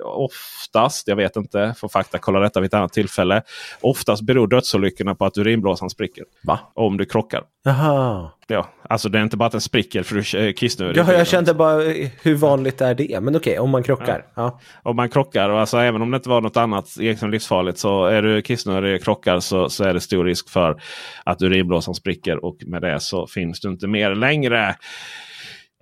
[0.04, 3.42] oftast, jag vet inte, får fakta kolla detta vid ett annat tillfälle.
[3.82, 6.24] Oftast beror dödsolyckorna på att urinblåsan spricker.
[6.44, 6.60] Va?
[6.74, 7.44] Om du krockar.
[7.64, 8.30] Jaha.
[8.48, 11.02] Ja, alltså det är inte bara att den spricker för du kissnödig.
[11.02, 11.82] Ja, jag kände bara
[12.22, 13.20] hur vanligt är det?
[13.22, 14.26] Men okej, om man krockar.
[14.36, 14.42] Ja.
[14.44, 14.60] ja.
[14.84, 18.06] Om man krockar och alltså även om det inte var något annat egentligen livsfarligt så
[18.06, 20.82] är du kissnödig och krockar så, så är det stor risk för
[21.24, 24.76] att urinblåsan spricker och med det så finns du inte mer längre.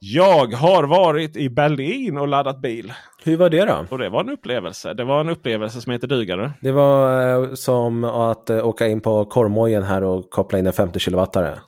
[0.06, 2.94] Jag har varit i Berlin och laddat bil.
[3.24, 3.86] Hur var det då?
[3.90, 4.94] Och det var en upplevelse.
[4.94, 6.52] Det var en upplevelse som heter dugare.
[6.62, 10.74] Det var eh, som att eh, åka in på korvmojen här och koppla in en
[10.74, 11.26] 50 kW.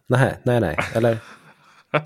[0.07, 0.77] Nej, nej, nej.
[0.95, 1.17] Eller?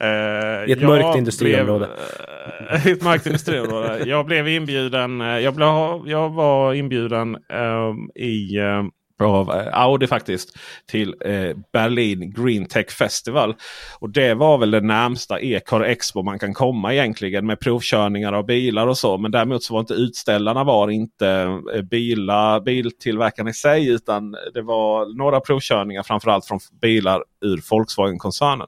[0.00, 1.88] Eh, I ett mörkt industriområde.
[2.86, 4.02] I ett mörkt industriområde.
[4.06, 5.20] jag blev inbjuden.
[5.20, 5.66] eh, Jag, blev,
[6.06, 8.82] jag var inbjuden ehm, i eh,
[9.24, 13.54] av eh, Audi faktiskt till eh, Berlin Green Tech Festival.
[13.98, 18.46] Och det var väl det närmsta Ecar Expo man kan komma egentligen med provkörningar av
[18.46, 19.18] bilar och så.
[19.18, 21.28] Men däremot så var inte utställarna var inte
[21.74, 28.66] eh, bilar, biltillverkarna i sig utan det var några provkörningar framförallt från bilar ur Volkswagen-koncernen.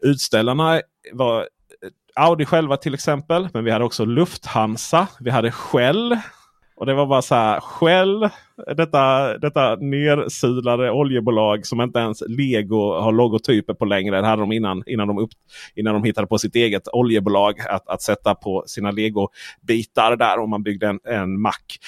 [0.00, 0.80] Utställarna
[1.12, 1.46] var eh,
[2.14, 3.48] Audi själva till exempel.
[3.52, 5.06] Men vi hade också Lufthansa.
[5.20, 6.18] Vi hade Shell.
[6.76, 7.60] Och det var bara så här.
[7.60, 8.28] Shell,
[8.76, 14.20] detta, detta nersulade oljebolag som inte ens Lego har logotyper på längre.
[14.20, 15.30] Det hade de innan, innan, de, upp,
[15.74, 20.50] innan de hittade på sitt eget oljebolag att, att sätta på sina Lego-bitar där om
[20.50, 21.78] man byggde en, en mack.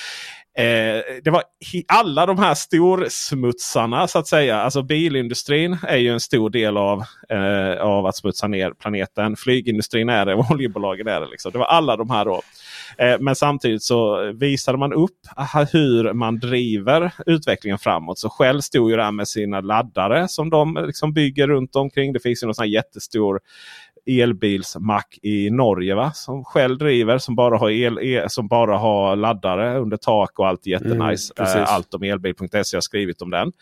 [0.59, 1.43] Eh, det var
[1.89, 4.61] alla de här storsmutsarna så att säga.
[4.61, 9.37] Alltså bilindustrin är ju en stor del av, eh, av att smutsa ner planeten.
[9.37, 11.29] Flygindustrin är det och oljebolagen är det.
[11.29, 11.53] Liksom.
[11.53, 12.43] Det var alla de här då.
[12.99, 15.19] Eh, men samtidigt så visade man upp
[15.73, 18.19] hur man driver utvecklingen framåt.
[18.19, 22.13] Så själv stod ju där med sina laddare som de liksom bygger runt omkring.
[22.13, 23.41] Det finns ju någon sån här jättestor
[24.07, 26.13] elbilsmack i Norge va?
[26.13, 27.19] som Shell driver.
[27.19, 31.33] Som bara har, el, el, som bara har laddare under tak och allt jättenice.
[31.39, 33.53] Mm, eh, allt om elbil.se jag har skrivit om den.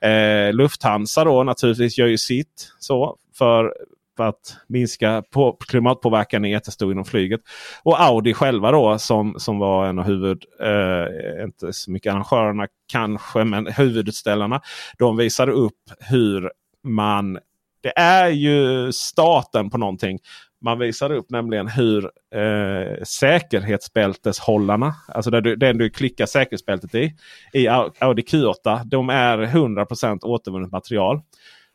[0.00, 2.72] Eh, Lufthansa då naturligtvis gör ju sitt.
[2.78, 3.72] så för
[4.16, 7.40] för att minska på klimatpåverkan är jättestor inom flyget.
[7.82, 12.66] Och Audi själva då som, som var en av huvud, eh, inte så mycket arrangörerna
[12.92, 14.60] kanske, men huvudutställarna.
[14.98, 16.50] De visade upp hur
[16.84, 17.38] man,
[17.82, 20.18] det är ju starten på någonting.
[20.64, 27.14] Man visar upp nämligen hur eh, säkerhetsbälteshållarna, alltså där du, den du klickar säkerhetsbältet i,
[27.52, 31.20] i Audi Q8, de är 100% återvunnet material.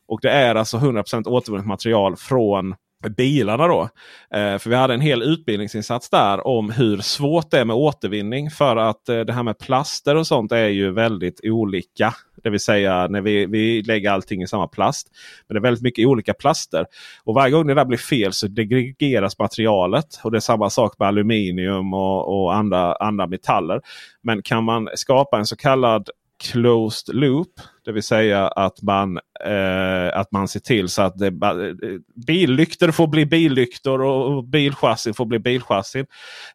[0.08, 2.76] Och det är alltså 100% återvunnet material från
[3.18, 3.68] bilarna.
[3.68, 3.82] då.
[4.34, 8.50] Eh, för vi hade en hel utbildningsinsats där om hur svårt det är med återvinning.
[8.50, 12.14] För att eh, det här med plaster och sånt är ju väldigt olika.
[12.44, 15.08] Det vill säga när vi, vi lägger allting i samma plast.
[15.48, 16.86] Men det är väldigt mycket olika plaster.
[17.24, 20.20] Och varje gång det där blir fel så degregeras materialet.
[20.24, 23.82] Och det är samma sak med aluminium och, och andra, andra metaller.
[24.22, 26.10] Men kan man skapa en så kallad
[26.44, 27.52] closed loop.
[27.86, 31.32] Det vill säga att man, eh, att man ser till så att det,
[32.28, 36.06] billyktor får bli billyktor och bilchassin får bli bilchassin.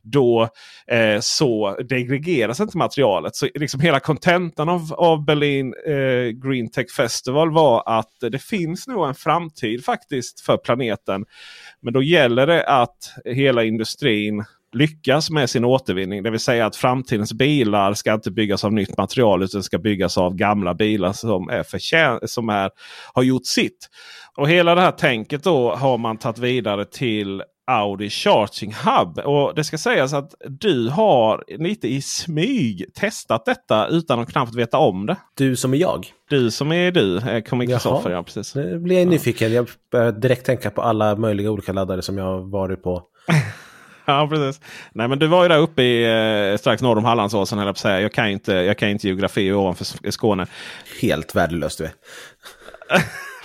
[0.02, 0.48] Då
[0.86, 3.36] eh, så degregeras inte materialet.
[3.36, 8.88] Så liksom hela kontentan av, av Berlin eh, Green Tech Festival var att det finns
[8.88, 11.24] nog en framtid faktiskt för planeten.
[11.80, 16.22] Men då gäller det att hela industrin lyckas med sin återvinning.
[16.22, 20.18] Det vill säga att framtidens bilar ska inte byggas av nytt material utan ska byggas
[20.18, 22.70] av gamla bilar som, är förtjän som är,
[23.12, 23.88] har gjort sitt.
[24.36, 29.18] Och hela det här tänket då har man tagit vidare till Audi Charging Hub.
[29.18, 34.54] Och det ska sägas att du har lite i smyg testat detta utan att knappt
[34.54, 35.16] veta om det.
[35.34, 36.06] Du som är jag?
[36.30, 38.10] Du som är du, kommer Kristoffer.
[38.10, 38.54] Ja, precis.
[38.54, 39.52] Nu blir jag nyfiken.
[39.52, 43.02] Jag börjar direkt tänka på alla möjliga olika laddare som jag varit på.
[44.06, 44.60] ja, precis.
[44.92, 46.04] Nej, men du var ju där uppe i,
[46.52, 47.58] eh, strax norr om Hallandsåsen.
[47.58, 48.00] Jag, säga.
[48.00, 50.46] Jag, kan inte, jag kan inte geografi ovanför Skåne.
[51.02, 51.92] Helt värdelöst du är.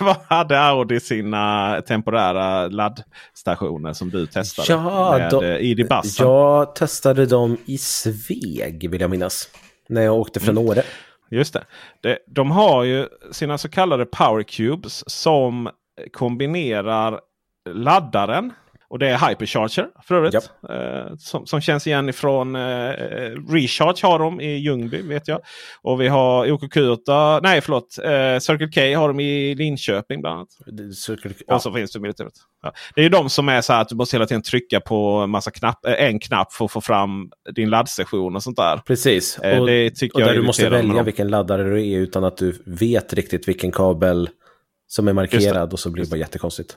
[0.00, 4.72] Vad hade Audi sina temporära laddstationer som du testade?
[4.72, 5.86] Ja, med de, eh, ID?
[6.18, 9.48] Jag testade dem i Sveg vill jag minnas.
[9.88, 10.70] När jag åkte från Mm.
[10.70, 10.82] Åre.
[11.30, 11.64] Just det.
[12.00, 12.18] det.
[12.26, 15.68] De har ju sina så kallade Power Cubes som
[16.12, 17.20] kombinerar
[17.74, 18.52] laddaren.
[18.90, 20.34] Och det är Hypercharger för övrigt.
[20.34, 20.44] Japp.
[20.70, 22.60] Eh, som, som känns igen ifrån eh,
[23.48, 25.40] Recharge har de i Ljungby vet jag.
[25.82, 30.48] Och vi har OKQ8, nej förlåt, eh, Circle K har de i Linköping bland annat.
[30.96, 32.32] Circle, Och så finns det militärt.
[32.62, 32.72] Ja.
[32.94, 35.26] Det är ju de som är så här att du måste hela tiden trycka på
[35.26, 38.76] massa knapp, eh, en knapp för att få fram din laddstation och sånt där.
[38.86, 39.38] Precis.
[39.38, 42.62] Eh, och, och där är du måste välja vilken laddare du är utan att du
[42.66, 44.28] vet riktigt vilken kabel
[44.86, 46.76] som är markerad och så blir det bara jättekonstigt.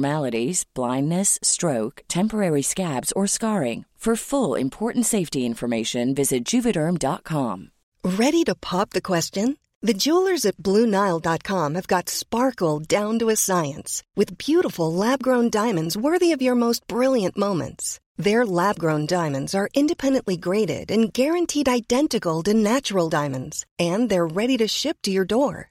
[0.73, 3.85] blindness, stroke, temporary scabs, or scarring.
[4.01, 7.69] For full important safety information, visit juvederm.com.
[8.03, 9.57] Ready to pop the question?
[9.83, 15.51] The jewelers at BlueNile.com have got sparkle down to a science with beautiful lab grown
[15.51, 17.99] diamonds worthy of your most brilliant moments.
[18.17, 24.27] Their lab grown diamonds are independently graded and guaranteed identical to natural diamonds, and they're
[24.27, 25.70] ready to ship to your door.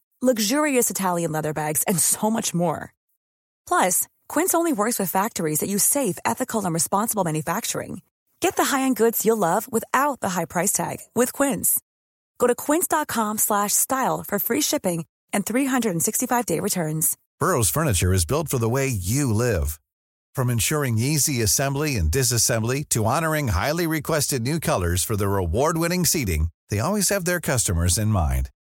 [0.21, 2.93] luxurious Italian leather bags, and so much more.
[3.67, 8.01] Plus, Quince only works with factories that use safe, ethical, and responsible manufacturing.
[8.41, 11.79] Get the high-end goods you'll love without the high price tag with Quince.
[12.39, 17.17] Go to quince.com slash style for free shipping and 365-day returns.
[17.39, 19.79] Burrow's furniture is built for the way you live.
[20.33, 26.05] From ensuring easy assembly and disassembly to honoring highly requested new colors for their award-winning
[26.05, 28.49] seating, they always have their customers in mind.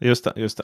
[0.00, 0.32] Just det.
[0.36, 0.60] Just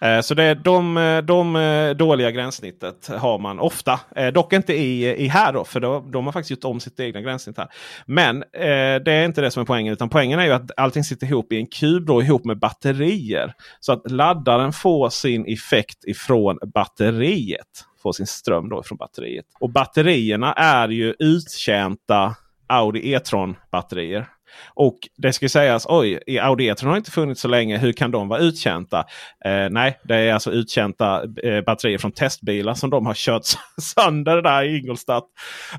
[0.00, 0.06] det.
[0.08, 4.00] Eh, så det är de, eh, de eh, dåliga gränssnittet har man ofta.
[4.16, 7.00] Eh, dock inte i, i här då, för då, de har faktiskt gjort om sitt
[7.00, 7.68] egna gränssnitt här.
[8.06, 9.92] Men eh, det är inte det som är poängen.
[9.92, 13.52] Utan poängen är ju att allting sitter ihop i en kub då, ihop med batterier.
[13.80, 17.84] Så att laddaren får sin effekt ifrån batteriet.
[18.02, 19.46] Får sin ström då ifrån batteriet.
[19.60, 22.34] Och batterierna är ju uttjänta
[22.66, 24.26] Audi E-tron batterier.
[24.74, 27.78] Och det ska sägas, oj, i Audi e-tron har inte funnits så länge.
[27.78, 28.98] Hur kan de vara uttjänta?
[29.44, 33.42] Eh, nej, det är alltså uttjänta eh, batterier från testbilar som de har kört
[33.80, 35.24] sönder där i Ingolstadt.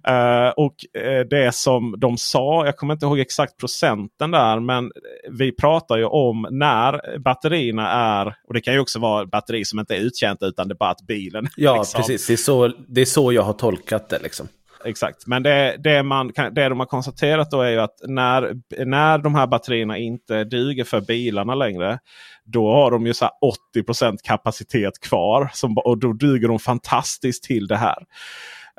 [0.08, 4.92] Eh, och eh, det som de sa, jag kommer inte ihåg exakt procenten där, men
[5.32, 9.80] vi pratar ju om när batterierna är, och det kan ju också vara batteri som
[9.80, 11.48] inte är uttjänta utan det är bara att bilen...
[11.56, 12.02] Ja, liksom.
[12.02, 12.28] precis.
[12.28, 14.20] Det är, så, det är så jag har tolkat det.
[14.24, 14.48] liksom
[14.86, 15.28] exakt.
[15.28, 18.54] Men det, det, man, det de har konstaterat då är ju att när,
[18.86, 22.00] när de här batterierna inte duger för bilarna längre.
[22.46, 23.30] Då har de ju så
[23.76, 25.50] 80% kapacitet kvar.
[25.54, 27.98] Som, och då duger de fantastiskt till det här.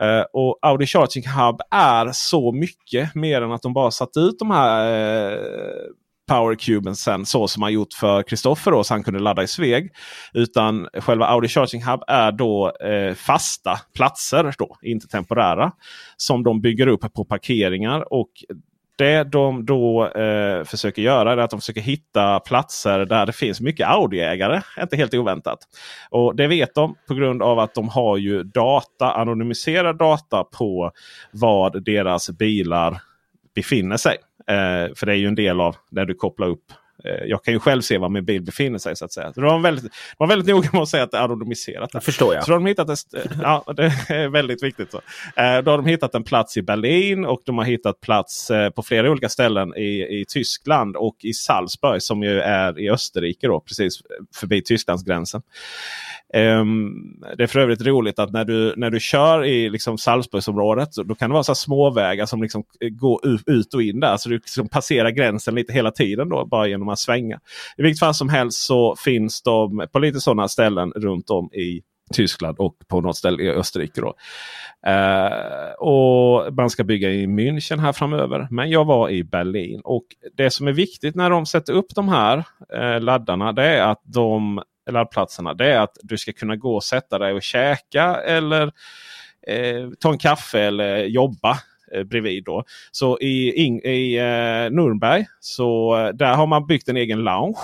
[0.02, 4.38] Uh, och Audi Charging Hub är så mycket mer än att de bara satt ut
[4.38, 4.92] de här
[5.32, 5.38] uh,
[6.26, 9.92] powercuben sen så som man gjort för Kristoffer så han kunde ladda i Sveg.
[10.34, 15.72] Utan själva Audi Charging Hub är då eh, fasta platser, då, inte temporära.
[16.16, 18.12] Som de bygger upp på parkeringar.
[18.12, 18.30] och
[18.98, 23.60] det de då eh, försöker göra är att de försöker hitta platser där det finns
[23.60, 24.62] mycket Audi-ägare.
[24.80, 25.58] Inte helt oväntat.
[26.10, 30.92] Och Det vet de på grund av att de har ju data, anonymiserad data på
[31.32, 33.00] vad deras bilar
[33.54, 34.16] befinner sig.
[34.48, 36.72] Eh, för det är ju en del av när du kopplar upp
[37.26, 38.96] jag kan ju själv se var min bil befinner sig.
[38.96, 39.32] så att säga.
[39.32, 41.92] Så de var väldigt, de var väldigt noga med att säga att det är anonymiserat.
[41.92, 42.44] Det förstår jag.
[42.44, 42.98] Så de har hittat ett,
[43.42, 44.90] ja, det är väldigt viktigt.
[44.90, 44.96] Så.
[45.36, 48.70] Eh, då har de hittat en plats i Berlin och de har hittat plats eh,
[48.70, 53.46] på flera olika ställen i, i Tyskland och i Salzburg som ju är i Österrike.
[53.46, 53.98] Då, precis
[54.34, 55.42] förbi Tysklandsgränsen.
[56.34, 60.88] Um, det är för övrigt roligt att när du, när du kör i liksom Salzburgsområdet
[61.04, 64.16] då kan det vara så småvägar som liksom går ut och in där.
[64.16, 67.40] Så du liksom passerar gränsen lite hela tiden då bara genom att svänga.
[67.76, 71.82] I vilket fall som helst så finns de på lite sådana ställen runt om i
[72.12, 74.00] Tyskland och på något ställe i Österrike.
[74.00, 74.14] Då.
[74.90, 78.48] Eh, och Man ska bygga i München här framöver.
[78.50, 79.80] Men jag var i Berlin.
[79.84, 80.04] Och
[80.36, 82.44] Det som är viktigt när de sätter upp de här
[82.74, 85.54] eh, laddarna det är att de laddplatserna.
[85.54, 88.72] Det är att du ska kunna gå och sätta dig och käka eller
[89.46, 91.58] eh, ta en kaffe eller jobba
[91.92, 92.44] eh, bredvid.
[92.44, 92.64] Då.
[92.90, 97.58] Så i, in, i eh, Nürnberg så eh, där har man byggt en egen lounge.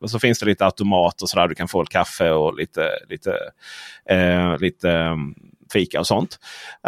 [0.00, 1.48] Och så finns det lite automat och sådär.
[1.48, 3.36] Du kan få kaffe och lite, lite,
[4.08, 5.34] eh, lite mm,
[5.72, 6.38] fika och sånt.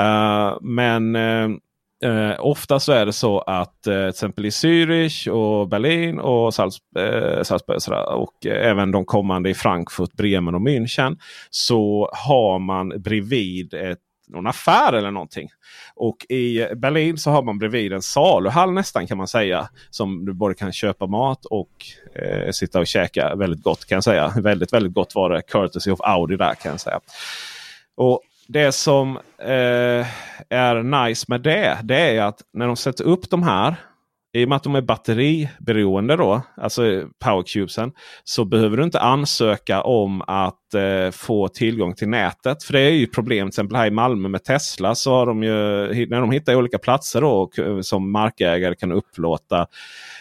[0.01, 1.57] Uh, men uh,
[2.05, 6.55] Eh, ofta så är det så att eh, till exempel i Zürich och Berlin och
[6.55, 11.19] Salz, eh, Salzburg och, och eh, även de kommande i Frankfurt, Bremen och München.
[11.51, 13.99] Så har man bredvid ett
[14.35, 15.49] någon affär eller någonting.
[15.95, 19.69] Och i Berlin så har man bredvid en saluhall nästan kan man säga.
[19.91, 21.71] Som du både kan köpa mat och
[22.15, 24.33] eh, sitta och käka väldigt gott kan jag säga.
[24.37, 25.43] Väldigt väldigt gott var det.
[25.43, 27.01] Courtesy of Audi där kan jag säga.
[27.97, 30.07] Och det som eh,
[30.49, 33.77] är nice med det, det är att när de sätter upp de här.
[34.35, 37.93] I och med att de är batteriberoende då, alltså powercubesen.
[38.25, 42.65] Så behöver du inte ansöka om att eh, få tillgång till nätet.
[42.65, 44.95] För det är ju problem till exempel här i Malmö med Tesla.
[44.95, 45.51] så har de ju,
[46.07, 49.67] När de hittar olika platser då, eh, som markägare kan upplåta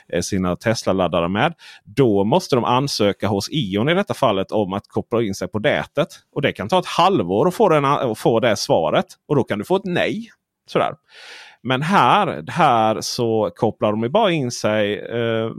[0.09, 1.53] Eh, sina Tesla-laddare med.
[1.84, 5.59] Då måste de ansöka hos Ion i detta fallet om att koppla in sig på
[5.59, 6.07] nätet.
[6.36, 9.05] Och det kan ta ett halvår att få, den, att få det svaret.
[9.28, 10.30] Och då kan du få ett nej.
[10.68, 10.93] Sådär.
[11.64, 15.51] Men här, här så kopplar de ju bara in sig eh,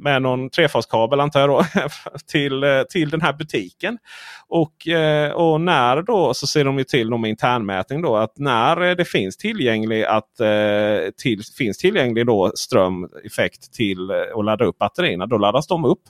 [0.00, 1.64] med någon trefaskabel antar jag då,
[2.26, 3.98] till, eh, till den här butiken.
[4.48, 8.82] Och, eh, och när då så ser de ju till med internmätning då att när
[8.82, 14.44] eh, det finns tillgänglig, att, eh, till, finns tillgänglig då ström effekt till eh, att
[14.44, 15.26] ladda upp batterierna.
[15.26, 16.02] Då laddas de upp.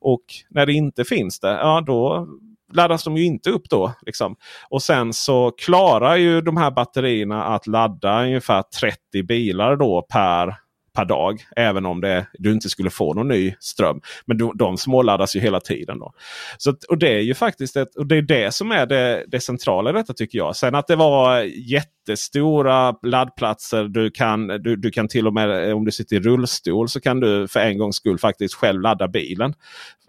[0.00, 2.28] Och när det inte finns det, ja då
[2.74, 3.92] laddas de ju inte upp då.
[4.02, 4.36] Liksom.
[4.70, 10.63] Och sen så klarar ju de här batterierna att ladda ungefär 30 bilar då per
[10.94, 11.44] per dag.
[11.56, 14.00] Även om det, du inte skulle få någon ny ström.
[14.26, 15.98] Men de, de småladdas ju hela tiden.
[15.98, 16.12] Då.
[16.58, 19.40] Så, och det är ju faktiskt ett, och det är det som är det, det
[19.40, 20.56] centrala i detta tycker jag.
[20.56, 23.84] Sen att det var jättestora laddplatser.
[23.84, 27.20] Du kan, du, du kan till och med om du sitter i rullstol så kan
[27.20, 29.54] du för en gångs skull faktiskt själv ladda bilen.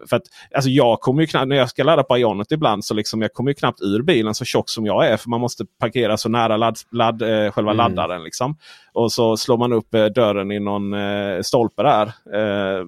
[0.08, 0.22] För att,
[0.54, 3.32] alltså jag kommer ju knappt, när jag ska ladda på Ionet ibland så liksom jag
[3.32, 5.16] kommer ju knappt ur bilen så tjock som jag är.
[5.16, 7.76] För man måste parkera så nära ladd, ladd, eh, själva mm.
[7.76, 8.24] laddaren.
[8.24, 8.56] Liksom.
[8.92, 12.06] Och så slår man upp eh, dörren i någon eh, stolpe där.
[12.06, 12.86] Eh,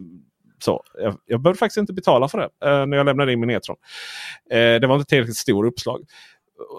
[0.65, 3.51] så, jag, jag behövde faktiskt inte betala för det eh, när jag lämnade in min
[3.51, 3.77] E-tron.
[4.51, 6.05] Eh, det var inte tillräckligt stor uppslag.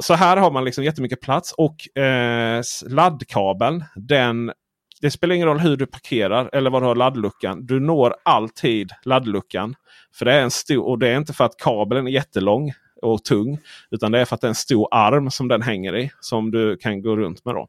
[0.02, 4.52] Så här har man liksom jättemycket plats och eh, laddkabeln den
[5.02, 7.66] det spelar ingen roll hur du parkerar eller var du har laddluckan.
[7.66, 9.76] Du når alltid laddluckan.
[10.16, 13.24] För det är en stor, och det är inte för att kabeln är jättelång och
[13.24, 13.60] tung.
[13.92, 16.12] Utan det är för att det är en stor arm som den hänger i.
[16.20, 17.56] Som du kan gå runt med.
[17.56, 17.68] då.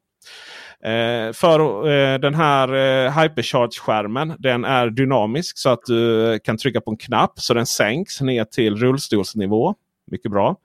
[0.84, 6.80] Eh, för eh, den här eh, Hypercharge-skärmen den är dynamisk så att du kan trycka
[6.80, 9.74] på en knapp så den sänks ner till rullstolsnivå.
[10.10, 10.56] Mycket bra.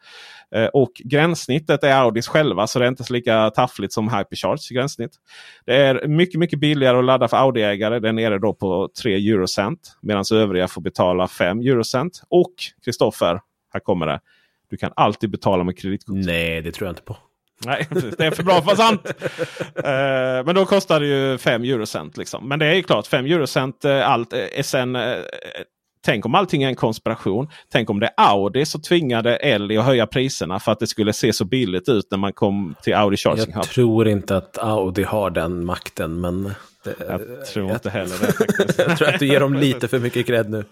[0.56, 4.74] Eh, och gränssnittet är Audis själva så det är inte så lika taffligt som Hypercharge
[4.74, 5.12] gränssnitt.
[5.66, 8.00] Det är mycket mycket billigare att ladda för Audi-ägare.
[8.00, 9.98] Den är nere då på 3 eurocent.
[10.02, 12.22] Medan övriga får betala 5 eurocent.
[12.30, 12.54] Och
[12.86, 13.40] Kristoffer,
[13.74, 14.20] här kommer det.
[14.70, 16.16] Du kan alltid betala med kreditkort.
[16.16, 17.18] Nej, det tror jag inte på.
[17.66, 17.88] Nej,
[18.18, 19.02] det är för bra för att sant.
[19.06, 19.84] uh,
[20.46, 22.18] men då kostar det ju 5 eurocent.
[22.18, 22.48] Liksom.
[22.48, 24.98] Men det är ju klart, 5 eurocent uh, allt, uh, sen
[26.06, 27.50] Tänk om allting är en konspiration.
[27.72, 31.14] Tänk om det är Audi som tvingade Ellie att höja priserna för att det skulle
[31.14, 35.04] se så billigt ut när man kom till Audi Charging Jag tror inte att Audi
[35.04, 36.22] har den makten.
[36.22, 36.54] Men
[36.86, 38.34] det, jag tror inte heller det.
[38.88, 40.64] jag tror att du ger dem lite för mycket cred nu.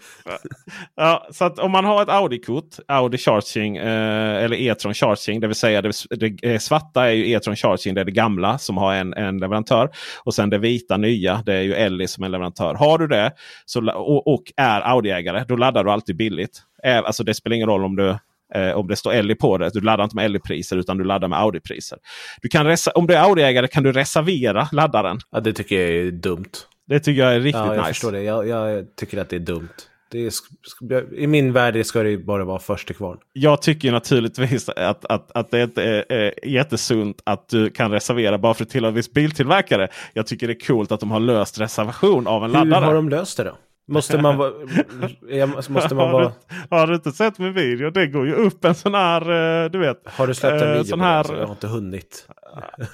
[0.96, 5.46] ja, så att om man har ett Audi-kort, Audi Charging eh, eller E-tron Charging, det
[5.46, 8.94] vill säga det, det svarta är ju E-tron Charging, det är det gamla som har
[8.94, 9.90] en, en leverantör.
[10.24, 12.74] Och sen det vita nya, det är ju Ellie som är leverantör.
[12.74, 13.32] Har du det
[13.64, 16.62] så, och, och är Audi-ägare, då laddar du alltid billigt.
[16.84, 18.16] Alltså det spelar ingen roll om du
[18.54, 19.70] Eh, om det står Ellie på det.
[19.74, 21.98] Du laddar inte med Ellie-priser utan du laddar med Audi-priser.
[22.42, 25.18] Du kan om du är Audi-ägare kan du reservera laddaren.
[25.30, 26.50] Ja, det tycker jag är dumt.
[26.88, 27.88] Det tycker jag är riktigt ja, jag nice.
[27.88, 28.22] Förstår det.
[28.22, 29.68] Jag, jag tycker att det är dumt.
[30.14, 33.18] Är, I min värld ska det bara vara först till kvarn.
[33.32, 38.38] Jag tycker naturligtvis att, att, att det inte är, är jättesunt att du kan reservera
[38.38, 39.88] bara för att tillhöra viss biltillverkare.
[40.12, 42.80] Jag tycker det är coolt att de har löst reservation av en Hur laddare.
[42.80, 43.56] Hur har de löst det då?
[43.86, 44.52] Måste man vara...
[45.68, 46.24] måste man vara...
[46.24, 46.32] Har,
[46.70, 47.90] du, har du inte sett min video?
[47.90, 49.20] Det går ju upp en sån här,
[49.64, 50.02] eh, du vet.
[50.04, 51.24] Har du släppt en video sån här...
[51.38, 52.28] Jag har inte hunnit.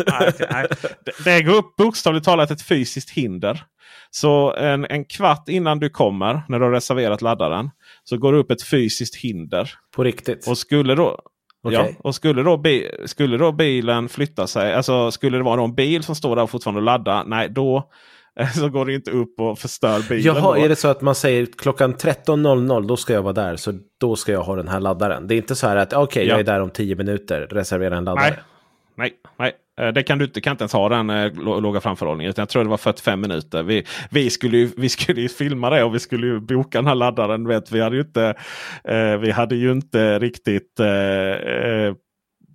[0.06, 0.66] nej, nej.
[1.04, 3.64] Det, det går upp bokstavligt talat ett fysiskt hinder.
[4.10, 7.70] Så en, en kvart innan du kommer, när du har reserverat laddaren,
[8.04, 9.70] så går det upp ett fysiskt hinder.
[9.96, 10.48] På riktigt?
[10.48, 11.20] Och skulle då,
[11.62, 11.78] Okay.
[11.78, 15.74] Ja, och skulle då, bi skulle då bilen flytta sig, alltså skulle det vara någon
[15.74, 17.90] bil som står där och fortfarande laddar, nej då
[18.54, 20.24] så går det inte upp och förstör bilen.
[20.24, 20.64] Jaha, då.
[20.64, 24.16] är det så att man säger klockan 13.00 då ska jag vara där så då
[24.16, 25.28] ska jag ha den här laddaren.
[25.28, 26.30] Det är inte så här att okej, okay, ja.
[26.30, 28.30] jag är där om 10 minuter, reservera en laddare.
[28.30, 28.38] Nej,
[28.96, 29.52] nej, nej.
[29.80, 32.34] Eh, det kan du inte, kan inte ens ha den eh, låga framförhållningen.
[32.36, 33.62] Jag tror det var 45 minuter.
[33.62, 36.86] Vi, vi, skulle ju, vi skulle ju filma det och vi skulle ju boka den
[36.86, 37.48] här laddaren.
[37.48, 38.34] Vet, vi, hade ju inte,
[38.84, 41.94] eh, vi hade ju inte riktigt eh, eh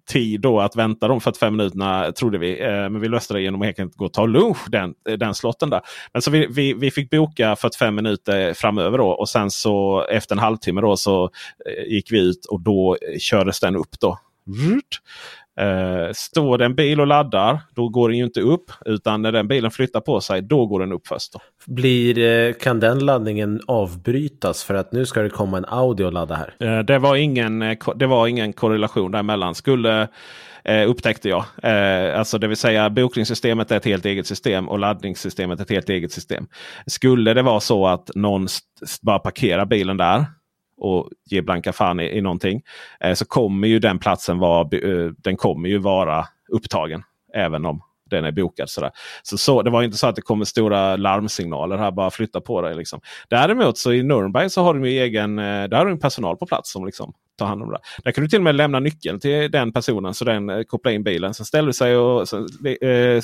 [0.05, 2.61] tid då att vänta de 45 minuterna trodde vi.
[2.61, 5.17] Eh, men vi löste det genom att helt enkelt gå och ta lunch den, eh,
[5.17, 5.81] den slotten där.
[6.13, 10.35] Men så vi, vi, vi fick boka 45 minuter framöver då och sen så efter
[10.35, 11.23] en halvtimme då så
[11.69, 13.99] eh, gick vi ut och då kördes den upp.
[13.99, 14.19] då.
[15.61, 18.71] Uh, står det en bil och laddar, då går den ju inte upp.
[18.85, 21.33] Utan när den bilen flyttar på sig, då går den upp först.
[21.33, 21.39] Då.
[21.65, 26.13] Blir, uh, kan den laddningen avbrytas för att nu ska det komma en Audi och
[26.13, 26.77] ladda här?
[26.77, 27.59] Uh, det, var ingen,
[27.95, 29.55] det var ingen korrelation däremellan.
[29.55, 30.07] Skulle
[30.87, 31.45] upptäckte jag.
[32.15, 35.89] alltså det vill säga bokningssystemet är ett helt eget system och laddningssystemet är ett helt
[35.89, 36.47] eget system.
[36.87, 38.47] Skulle det vara så att någon
[39.01, 40.25] bara parkerar bilen där
[40.77, 42.61] och ge blanka fan i, i någonting.
[42.99, 47.03] Eh, så kommer ju den platsen vara, eh, den kommer ju vara upptagen.
[47.33, 48.69] Även om den är bokad.
[48.69, 48.91] Sådär.
[49.23, 51.91] Så, så Det var inte så att det kommer stora larmsignaler här.
[51.91, 52.75] Bara flytta på dig.
[52.75, 53.01] Liksom.
[53.29, 56.45] Däremot så i Nürnberg så har de ju egen eh, där har de personal på
[56.45, 57.79] plats som liksom ta hand om det.
[58.03, 60.91] Där kan du till och med lämna nyckeln till den personen så den eh, kopplar
[60.91, 61.33] in bilen.
[61.33, 63.21] Sen ställer du sig och så, eh,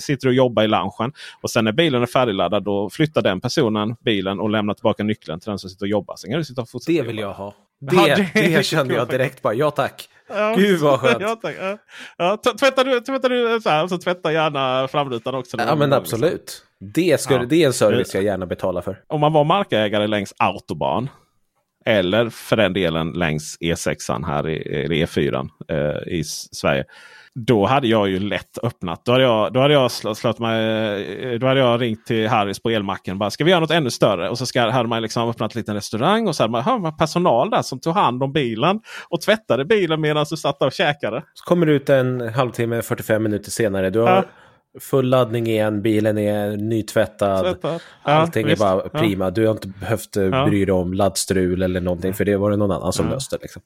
[0.00, 1.12] sitter och jobbar i loungen.
[1.40, 5.40] Och sen när bilen är färdigladdad då flyttar den personen bilen och lämnar tillbaka nyckeln
[5.40, 6.16] till den som sitter och jobbar.
[6.16, 7.54] Sen kan du sitta och det vill jag ha.
[7.80, 9.54] Det, ja, det, det kände jag direkt bara.
[9.54, 10.08] Ja tack.
[10.28, 11.16] Ja, Gud vad skönt.
[11.20, 11.56] Ja, tack.
[11.60, 11.78] Ja.
[12.18, 15.56] Ja, tvättar du, tvättar du så här, så tvätta gärna framrutan också.
[15.58, 16.62] Ja men absolut.
[16.80, 17.46] Det, skulle, ja.
[17.46, 19.02] det är en service jag gärna betalar för.
[19.06, 21.08] Om man var markägare längs autobahn
[21.84, 26.84] eller för den delen längs E6 här i, E4 eh, i Sverige.
[27.34, 29.04] Då hade jag ju lätt öppnat.
[29.04, 32.62] Då hade jag, då hade jag, slått mig, eh, då hade jag ringt till Harrys
[32.62, 33.18] på elmacken.
[33.18, 34.28] Bara, ska vi göra något ännu större?
[34.28, 36.28] Och så ska, hade man liksom öppnat en liten restaurang.
[36.28, 38.80] Och så hade man, hade man personal där som tog hand om bilen.
[39.08, 41.22] Och tvättade bilen medan du satt och käkade.
[41.34, 43.90] Så kommer du ut en halvtimme, 45 minuter senare.
[43.90, 44.24] Du har ja
[44.80, 47.44] full laddning igen, bilen är nytvättad.
[47.44, 47.82] Tvättat.
[48.02, 49.30] Allting ja, är bara prima.
[49.30, 50.46] Du har inte behövt eh, ja.
[50.46, 53.12] bry dig om laddstrul eller någonting för det var det någon annan som ja.
[53.12, 53.38] löste.
[53.42, 53.62] Liksom.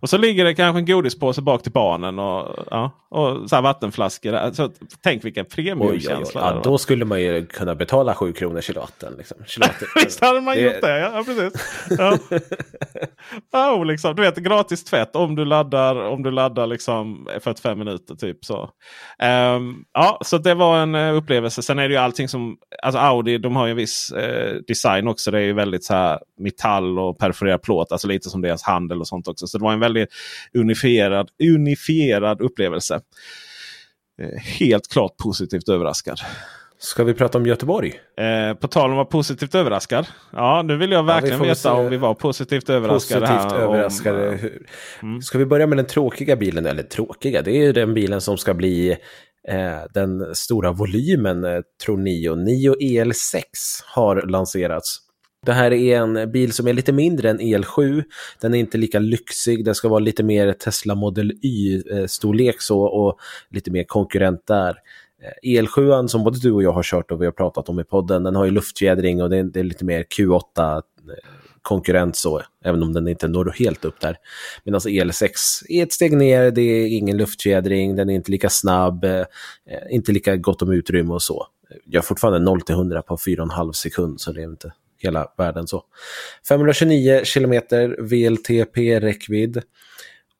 [0.00, 4.34] Och så ligger det kanske en godispåse bak till barnen och, ja, och så vattenflaskor.
[4.34, 4.70] Alltså,
[5.02, 6.40] tänk vilken premiumkänsla.
[6.40, 9.14] Ja, då skulle man ju kunna betala 7 kronor kilowatten.
[9.18, 9.36] Liksom.
[10.04, 10.60] Visst hade man det...
[10.60, 10.98] gjort det?
[10.98, 11.52] Ja, precis.
[11.98, 12.18] Ja.
[13.74, 18.14] oh, liksom, du vet, gratis tvätt om du laddar, om du laddar liksom 45 minuter.
[18.14, 18.70] typ så.
[19.22, 21.62] Um, ja, så det var en uh, upplevelse.
[21.62, 22.56] Sen är det ju allting som...
[22.82, 25.30] Alltså Audi de har ju en viss uh, design också.
[25.30, 27.92] Det är ju väldigt så här metall och perforerad plåt.
[27.92, 29.46] Alltså lite som deras handel och sånt också.
[29.46, 30.08] Så det var en väldigt
[30.54, 33.00] unifierad, unifierad upplevelse.
[34.22, 36.18] eh, helt klart positivt överraskad.
[36.78, 37.92] Ska vi prata om Göteborg?
[38.20, 40.06] Eh, på tal om att vara positivt överraskad.
[40.32, 43.26] Ja, nu vill jag verkligen får veta se- om vi var positivt överraskade.
[43.26, 44.28] Positivt här, överraskade.
[44.28, 46.66] Om, Hur- Ska vi börja med den tråkiga bilen?
[46.66, 48.90] Eller tråkiga, det är ju den bilen som ska bli
[49.48, 52.34] eh, den stora volymen, eh, tror Nio.
[52.34, 53.42] Nio EL6
[53.86, 54.98] har lanserats.
[55.46, 58.04] Det här är en bil som är lite mindre än EL7.
[58.40, 59.64] Den är inte lika lyxig.
[59.64, 63.18] Den ska vara lite mer Tesla Model Y-storlek eh, så och
[63.50, 64.78] lite mer konkurrent där.
[65.22, 67.84] Eh, EL7 som både du och jag har kört och vi har pratat om i
[67.84, 70.82] podden, den har ju luftfjädring och det är, det är lite mer Q8 eh,
[71.62, 74.16] konkurrent så, även om den inte når helt upp där.
[74.64, 75.28] Medan EL6
[75.68, 79.06] är ett steg ner, det är ingen luftfjädring, den är inte lika snabb,
[79.90, 81.46] inte lika gott om utrymme och så.
[81.84, 85.66] Jag har fortfarande 0 till 100 på 4,5 sekund, så det är inte hela världen
[85.66, 85.84] så.
[86.48, 89.62] 529 kilometer VLTP-räckvidd.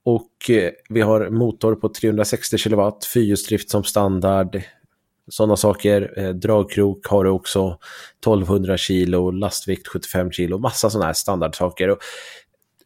[0.04, 4.62] Och eh, vi har motor på 360 kilowatt, fyrhjulsdrift som standard.
[5.28, 6.18] Sådana saker.
[6.18, 7.78] Eh, dragkrok har du också.
[8.20, 10.58] 1200 kilo, lastvikt 75 kilo.
[10.58, 11.90] Massa sådana här standardsaker.
[11.90, 11.98] Och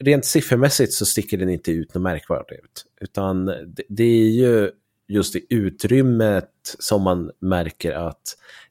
[0.01, 2.85] rent siffermässigt så sticker den inte ut något märkbart ut.
[3.01, 3.47] Utan
[3.89, 4.71] det är ju
[5.09, 8.23] just i utrymmet som man märker att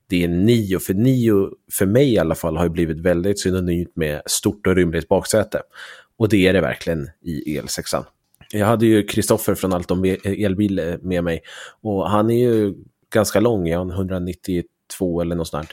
[0.09, 0.79] det är nio.
[0.79, 4.75] För nio, för mig i alla fall, har ju blivit väldigt synonymt med stort och
[4.75, 5.61] rymligt baksäte.
[6.17, 8.03] Och det är det verkligen i EL6.
[8.51, 11.41] Jag hade ju Kristoffer från Allt om elbil eh, med mig.
[11.81, 12.73] Och han är ju
[13.13, 15.69] ganska lång, är han 192 eller något sånt.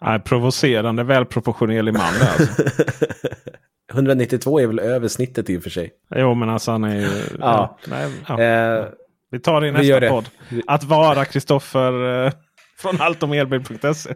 [0.00, 2.62] Nej, provocerande välproportionerlig man alltså.
[3.92, 5.90] 192 är väl över snittet i och för sig.
[6.16, 7.08] Jo, men alltså han är ju...
[7.38, 7.78] Ja.
[7.88, 8.42] nej, ja.
[8.42, 8.84] Eh,
[9.30, 10.28] Vi tar det i nästa podd.
[10.66, 12.32] Att vara Kristoffer eh,
[12.78, 14.14] från alltomelbil.se.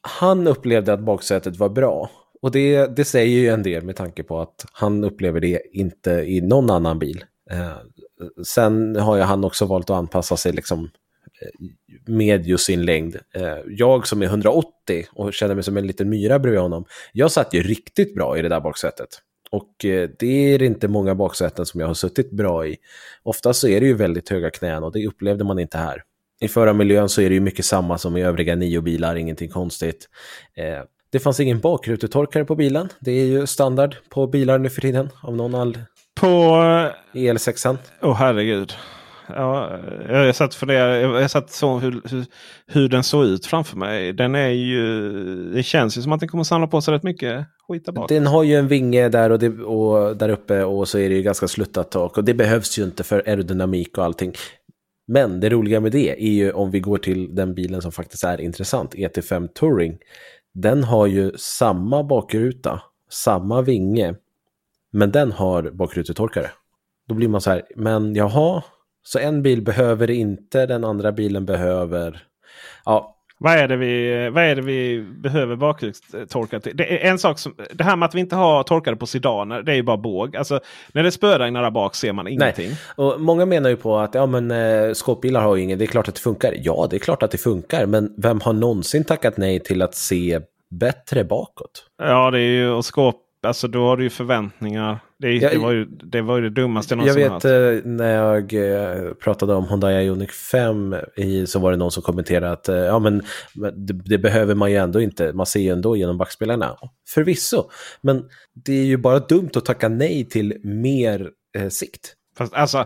[0.00, 2.10] han upplevde att baksätet var bra.
[2.42, 6.10] Och det, det säger ju en del med tanke på att han upplever det inte
[6.10, 7.24] i någon annan bil.
[7.50, 7.76] Eh,
[8.46, 10.90] sen har ju han också valt att anpassa sig liksom
[11.42, 11.68] eh,
[12.06, 13.16] med just sin längd.
[13.34, 17.30] Eh, jag som är 180 och känner mig som en liten myra bredvid honom, jag
[17.30, 19.08] satt ju riktigt bra i det där baksätet.
[19.50, 22.76] Och eh, det är inte många baksäten som jag har suttit bra i.
[23.22, 26.02] Ofta så är det ju väldigt höga knän och det upplevde man inte här.
[26.44, 30.08] I förarmiljön så är det ju mycket samma som i övriga nio bilar, ingenting konstigt.
[30.56, 32.88] Eh, det fanns ingen bakrutetorkare på bilen.
[33.00, 35.78] Det är ju standard på bilar nu för tiden av någon all
[36.20, 36.26] På...
[37.12, 37.76] EL6.
[38.02, 38.72] Åh herregud.
[39.28, 39.78] Ja,
[40.08, 41.00] jag satt för det.
[41.00, 42.24] Jag satt så hur, hur,
[42.66, 44.12] hur den såg ut framför mig.
[44.12, 45.12] Den är ju...
[45.54, 48.08] Det känns ju som att den kommer samla på sig rätt mycket skit där bak.
[48.08, 51.14] Den har ju en vinge där och, det, och där uppe och så är det
[51.14, 52.18] ju ganska sluttat tak.
[52.18, 54.32] Och det behövs ju inte för aerodynamik och allting.
[55.06, 58.24] Men det roliga med det är ju om vi går till den bilen som faktiskt
[58.24, 59.98] är intressant, ET5 Touring.
[60.54, 64.14] Den har ju samma bakruta, samma vinge,
[64.90, 66.50] men den har bakrutetorkare.
[67.08, 68.62] Då blir man så här, men jaha,
[69.02, 72.26] så en bil behöver inte, den andra bilen behöver...
[72.84, 73.13] Ja,
[73.44, 76.76] vad är det vi, vad är det vi behöver bakrutstorka till?
[76.76, 79.62] Det, är en sak som, det här med att vi inte har torkare på sedaner,
[79.62, 80.36] det är ju bara båg.
[80.36, 80.60] Alltså,
[80.92, 82.68] när det spöregnar där bak ser man ingenting.
[82.68, 82.78] Nej.
[82.96, 85.86] Och många menar ju på att ja, men, eh, skåpbilar har ju ingen, det är
[85.86, 86.54] klart att det funkar.
[86.56, 89.94] Ja, det är klart att det funkar, men vem har någonsin tackat nej till att
[89.94, 90.40] se
[90.70, 91.86] bättre bakåt?
[92.02, 93.20] Ja, det är ju och skåp.
[93.46, 94.98] Alltså då har du ju förväntningar.
[95.24, 97.84] Det, Jag- det, var, ju, det var ju det dummaste jag Jag någonsin vet hört.
[97.84, 102.02] eh, när jag eh, pratade om Hyundai Ioniq 5 i, så var det någon som
[102.02, 103.22] kommenterade att eh, ja, men,
[103.74, 105.32] det, det behöver man ju ändå inte.
[105.32, 106.76] Man ser ju ändå genom backspelarna.
[107.08, 107.70] Förvisso,
[108.00, 108.24] men
[108.64, 112.12] det är ju bara dumt att tacka nej till mer eh, sikt.
[112.38, 112.84] Fast, alltså,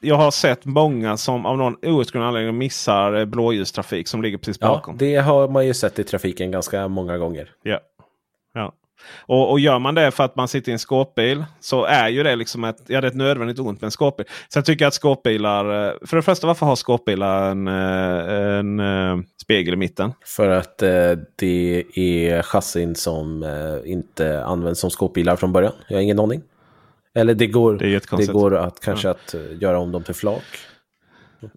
[0.00, 4.68] jag har sett många som av någon outgrundlig anledning missar blåljustrafik som ligger precis Ja,
[4.68, 4.96] bakom.
[4.98, 7.50] det har man ju sett i trafiken ganska många gånger.
[7.62, 7.70] Ja.
[7.72, 7.78] ja.
[9.18, 12.22] Och, och gör man det för att man sitter i en skåpbil så är ju
[12.22, 14.26] det liksom ett, ja, det är ett nödvändigt ont med en skåpbil.
[14.48, 18.80] Så jag tycker att skåpbilar, eh, för det första varför har skåpbilar en, eh, en,
[18.80, 20.12] eh, spegel i mitten?
[20.24, 25.72] För att eh, det är chassin som eh, inte används som skåpbilar från början.
[25.88, 26.42] Jag har ingen aning.
[27.14, 30.42] Eller det går, Det det går att kanske att eh, göra om dem till flak.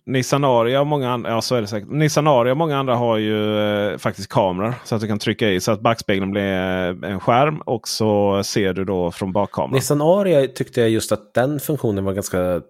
[0.05, 1.89] Nissan Aria och många andra, ja så är det säkert.
[1.91, 4.73] Nissan Aria och många andra har ju eh, faktiskt kameror.
[4.83, 8.43] Så att du kan trycka i så att backspegeln blir eh, en skärm och så
[8.43, 9.73] ser du då från bakkameran.
[9.73, 12.61] Nissan Aria tyckte jag just att den funktionen var ganska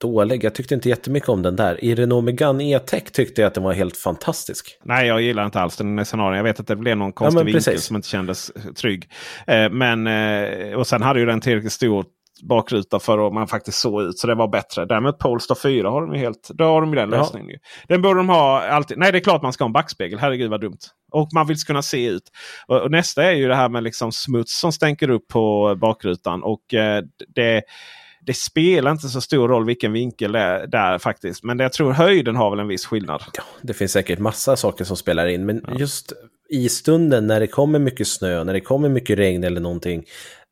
[0.00, 0.44] dålig.
[0.44, 1.84] Jag tyckte inte jättemycket om den där.
[1.84, 4.78] I Renault Megane E-Tech tyckte jag att den var helt fantastisk.
[4.84, 6.36] Nej, jag gillar inte alls den Aria.
[6.36, 9.08] Jag vet att det blev någon konstig men vinkel som inte kändes trygg.
[9.46, 12.04] Eh, men, eh, och sen hade ju den tillräckligt stor
[12.42, 14.18] bakruta för att man faktiskt såg ut.
[14.18, 14.84] Så det var bättre.
[14.86, 16.48] Däremot Polestar 4 har de ju helt.
[16.54, 17.18] Då har de ju den Ja.
[17.18, 17.48] lösningen.
[17.48, 17.56] ju.
[17.88, 18.98] Den borde de ha alltid.
[18.98, 20.18] Nej, det är klart man ska ha en backspegel.
[20.18, 20.78] Herregud vad dumt.
[21.12, 22.22] Och man vill kunna se ut.
[22.66, 26.42] Och, och nästa är ju det här med liksom smuts som stänker upp på bakrutan.
[26.42, 27.02] Och eh,
[27.34, 27.62] det,
[28.26, 31.44] det spelar inte så stor roll vilken vinkel det är där faktiskt.
[31.44, 33.22] Men jag tror höjden har väl en viss skillnad.
[33.34, 35.46] Ja, det finns säkert massa saker som spelar in.
[35.46, 35.74] Men ja.
[35.78, 36.12] just
[36.50, 40.04] i stunden när det kommer mycket snö, när det kommer mycket regn eller någonting.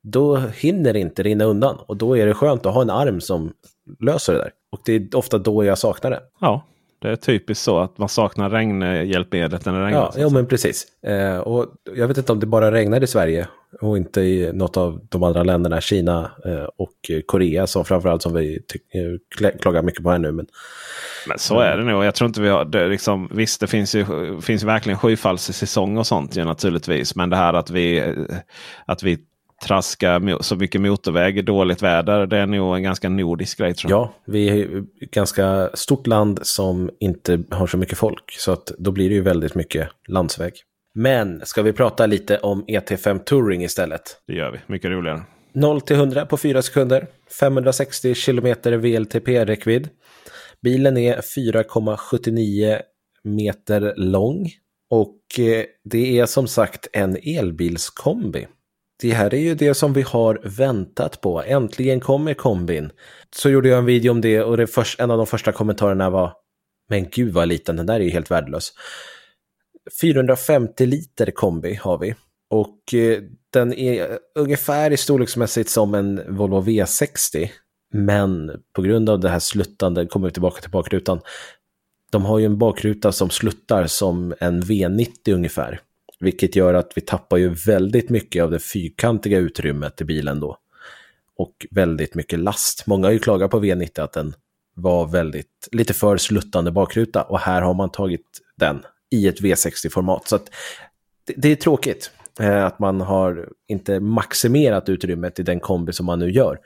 [0.03, 1.77] Då hinner det inte rinna undan.
[1.87, 3.53] Och då är det skönt att ha en arm som
[4.01, 4.51] löser det där.
[4.73, 6.21] Och det är ofta då jag saknar det.
[6.41, 6.65] Ja,
[7.01, 10.01] det är typiskt så att man saknar regnhjälpmedlet när det regnar.
[10.01, 10.87] Ja, ja men precis.
[11.03, 13.49] Eh, och jag vet inte om det bara regnar i Sverige
[13.81, 18.35] och inte i något av de andra länderna, Kina eh, och Korea som framförallt som
[18.35, 18.61] vi
[18.95, 20.33] eh, klagar mycket på här nu.
[20.33, 20.47] Men,
[21.29, 22.05] men så är det nog.
[22.05, 24.07] Jag tror inte vi har, det liksom, visst det finns ju,
[24.41, 27.17] finns verkligen sjufallssäsong och sånt ju naturligtvis.
[27.17, 28.15] Men det här att vi, eh,
[28.87, 29.19] att vi
[29.67, 32.27] traska så mycket motorväg i dåligt väder.
[32.27, 34.01] Det är nog en ganska nordisk grej tror jag.
[34.01, 38.33] Ja, vi är ett ganska stort land som inte har så mycket folk.
[38.39, 40.53] Så att då blir det ju väldigt mycket landsväg.
[40.95, 44.03] Men ska vi prata lite om ET5 Touring istället?
[44.27, 45.23] Det gör vi, mycket roligare.
[45.53, 47.07] 0 till 100 på 4 sekunder.
[47.41, 49.89] 560 kilometer VLTP-räckvidd.
[50.63, 52.81] Bilen är 4,79
[53.25, 54.51] meter lång.
[54.91, 58.47] Och eh, det är som sagt en elbilskombi
[59.01, 61.43] det här är ju det som vi har väntat på.
[61.43, 62.91] Äntligen kommer kombin.
[63.37, 66.11] Så gjorde jag en video om det och det först, en av de första kommentarerna
[66.11, 66.33] var
[66.89, 68.73] Men gud vad liten, den där är ju helt värdelös.
[70.01, 72.15] 450 liter kombi har vi.
[72.51, 73.23] Och eh,
[73.53, 77.49] den är ungefär i storleksmässigt som en Volvo V60.
[77.93, 81.21] Men på grund av det här sluttande, kommer vi tillbaka till bakrutan.
[82.11, 85.81] De har ju en bakruta som sluttar som en V90 ungefär.
[86.21, 90.59] Vilket gör att vi tappar ju väldigt mycket av det fyrkantiga utrymmet i bilen då.
[91.37, 92.87] Och väldigt mycket last.
[92.87, 94.35] Många har ju klagat på V90 att den
[94.75, 97.23] var väldigt, lite för sluttande bakruta.
[97.23, 100.29] Och här har man tagit den i ett V60-format.
[100.29, 100.51] Så att
[101.27, 102.11] det, det är tråkigt
[102.41, 106.59] eh, att man har inte maximerat utrymmet i den kombi som man nu gör.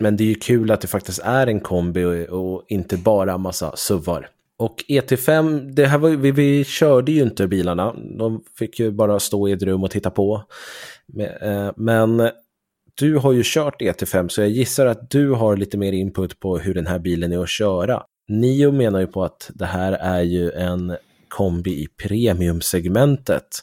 [0.00, 3.38] Men det är ju kul att det faktiskt är en kombi och, och inte bara
[3.38, 4.28] massa suvar.
[4.58, 7.94] Och ET5, det här var, vi, vi körde ju inte bilarna.
[8.18, 10.42] De fick ju bara stå i ett rum och titta på.
[11.76, 12.30] Men eh,
[12.94, 16.58] du har ju kört ET5 så jag gissar att du har lite mer input på
[16.58, 18.02] hur den här bilen är att köra.
[18.28, 20.96] Nio menar ju på att det här är ju en
[21.32, 23.58] kombi i premiumsegmentet.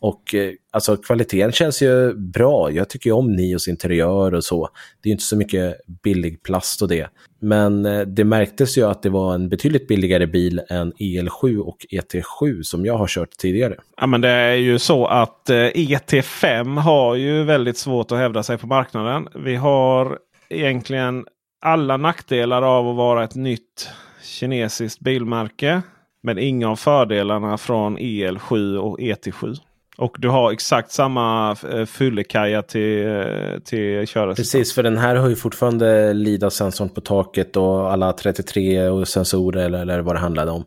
[0.00, 2.70] Och eh, alltså kvaliteten känns ju bra.
[2.70, 4.68] Jag tycker ju om Nios interiör och så.
[5.02, 7.08] Det är inte så mycket billig plast och det.
[7.40, 11.86] Men eh, det märktes ju att det var en betydligt billigare bil än EL7 och
[11.90, 13.76] ET7 som jag har kört tidigare.
[13.96, 18.42] Ja men det är ju så att eh, ET5 har ju väldigt svårt att hävda
[18.42, 19.28] sig på marknaden.
[19.34, 20.18] Vi har
[20.48, 21.24] egentligen
[21.60, 23.90] alla nackdelar av att vara ett nytt
[24.22, 25.82] kinesiskt bilmärke.
[26.22, 29.56] Men inga av fördelarna från EL7 och ET7.
[29.96, 34.36] Och du har exakt samma eh, fyllekaja till, eh, till körresultat.
[34.36, 39.64] Precis, för den här har ju fortfarande LIDA-sensorn på taket och alla 33 och sensorer
[39.64, 40.64] eller, eller vad det handlade om.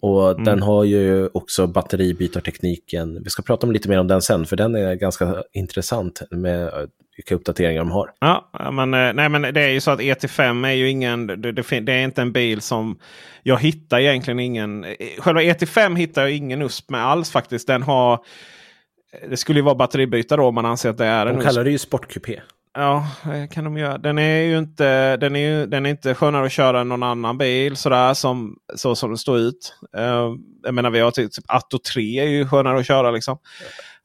[0.00, 0.44] Och mm.
[0.44, 3.22] den har ju också batteribytartekniken.
[3.24, 6.70] Vi ska prata om lite mer om den sen, för den är ganska intressant med
[7.16, 8.12] vilka uppdateringar de har.
[8.20, 11.52] Ja, men, eh, nej, men det är ju så att ET5 är ju ingen, det,
[11.52, 12.98] det, är inte en bil som
[13.42, 14.84] jag hittar egentligen ingen.
[14.84, 17.66] Eh, själva ET5 hittar jag ingen USP med alls faktiskt.
[17.66, 21.26] Den har, eh, det skulle ju vara batteribyte då om man anser att det är
[21.26, 22.40] en De kallar det ju sportkupé.
[22.78, 23.06] Ja,
[23.50, 23.98] kan de göra.
[23.98, 27.02] Den är ju inte, den är ju, den är inte skönare att köra än någon
[27.02, 29.74] annan bil sådär som, så som det står ut.
[29.96, 33.38] Uh, jag menar vi har typ, typ Atto 3 är ju skönare att köra liksom.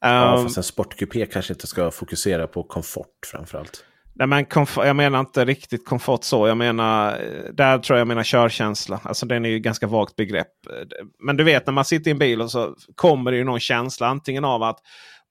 [0.01, 3.85] Ja, um, fast en sportkupé kanske inte ska fokusera på komfort framförallt.
[4.13, 4.45] Nej, men
[4.75, 6.47] jag menar inte riktigt komfort så.
[6.47, 7.11] Jag menar,
[7.53, 8.99] där tror jag jag menar körkänsla.
[9.03, 10.47] Alltså den är ju ganska vagt begrepp.
[11.19, 13.59] Men du vet när man sitter i en bil och så kommer det ju någon
[13.59, 14.07] känsla.
[14.07, 14.79] Antingen av att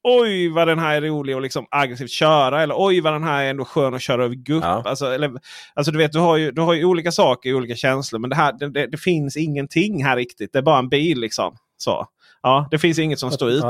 [0.03, 2.62] oj vad den här är rolig och liksom aggressivt köra.
[2.62, 4.64] Eller oj vad den här är ändå skön att köra över gupp.
[4.64, 4.83] Ja.
[4.87, 5.33] Alltså, eller,
[5.75, 8.21] alltså du vet, du har, ju, du har ju olika saker, olika känslor.
[8.21, 10.53] Men det, här, det, det, det finns ingenting här riktigt.
[10.53, 11.57] Det är bara en bil liksom.
[11.77, 12.07] Så.
[12.43, 13.64] Ja, det finns inget som står ut.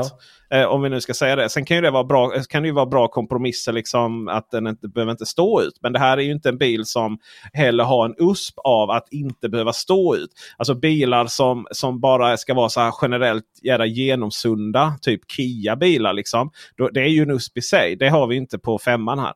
[0.49, 0.57] Ja.
[0.57, 1.49] Eh, om vi nu ska säga det.
[1.49, 3.71] Sen kan, ju det vara bra, kan det ju vara bra kompromisser.
[3.73, 5.73] Liksom, att den inte behöver inte stå ut.
[5.81, 7.17] Men det här är ju inte en bil som
[7.53, 10.29] heller har en USP av att inte behöva stå ut.
[10.57, 14.93] Alltså bilar som, som bara ska vara så här generellt jävla genomsunda.
[15.01, 16.13] Typ Kia-bilar.
[16.13, 16.51] Liksom.
[16.93, 17.95] det är ju en USP i sig.
[17.95, 19.33] Det har vi inte på femman här.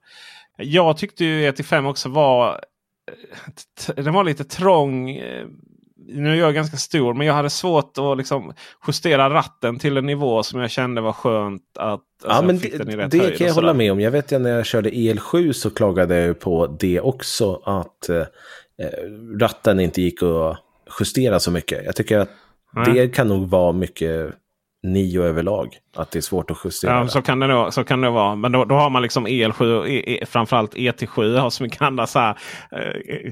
[0.57, 2.59] Jag tyckte ju ET5 också var
[3.97, 5.45] eh, den var lite trång eh,
[6.07, 8.53] nu är jag ganska stor men jag hade svårt att liksom
[8.87, 13.07] justera ratten till en nivå som jag kände var skönt att alltså, ja, men det,
[13.07, 13.99] det kan jag hålla med om.
[13.99, 17.61] Jag vet ju när jag körde EL7 så klagade jag på det också.
[17.65, 18.23] Att eh,
[19.39, 20.57] ratten inte gick att
[20.99, 21.85] justera så mycket.
[21.85, 22.29] Jag tycker att
[22.75, 22.93] mm.
[22.93, 24.33] det kan nog vara mycket
[24.85, 25.77] Nio överlag.
[25.95, 26.91] Att det är svårt att justera.
[26.91, 28.35] Ja, så kan det nog, så kan det vara.
[28.35, 31.81] Men då, då har man liksom EL7 och e, e, framförallt ET7 har så mycket
[31.81, 32.37] andra så här,
[32.71, 33.31] eh,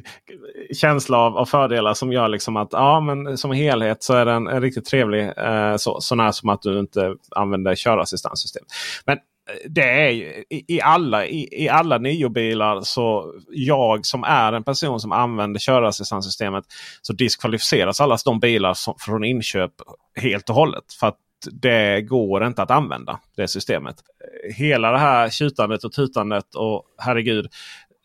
[0.73, 4.47] känsla av, av fördelar som gör liksom att ja, men som helhet så är den
[4.47, 5.31] en riktigt trevlig.
[5.37, 8.63] Eh, så, så när som att du inte använder körassistanssystem.
[9.05, 14.23] Men eh, det är ju, i, i, alla, i, i alla nio-bilar så jag som
[14.23, 16.63] är en person som använder körassistanssystemet
[17.01, 19.71] så diskvalificeras alla de bilar som, från inköp
[20.15, 20.93] helt och hållet.
[20.99, 21.17] För att
[21.51, 23.95] det går inte att använda det systemet.
[24.55, 27.47] Hela det här tjutandet och tutandet och herregud.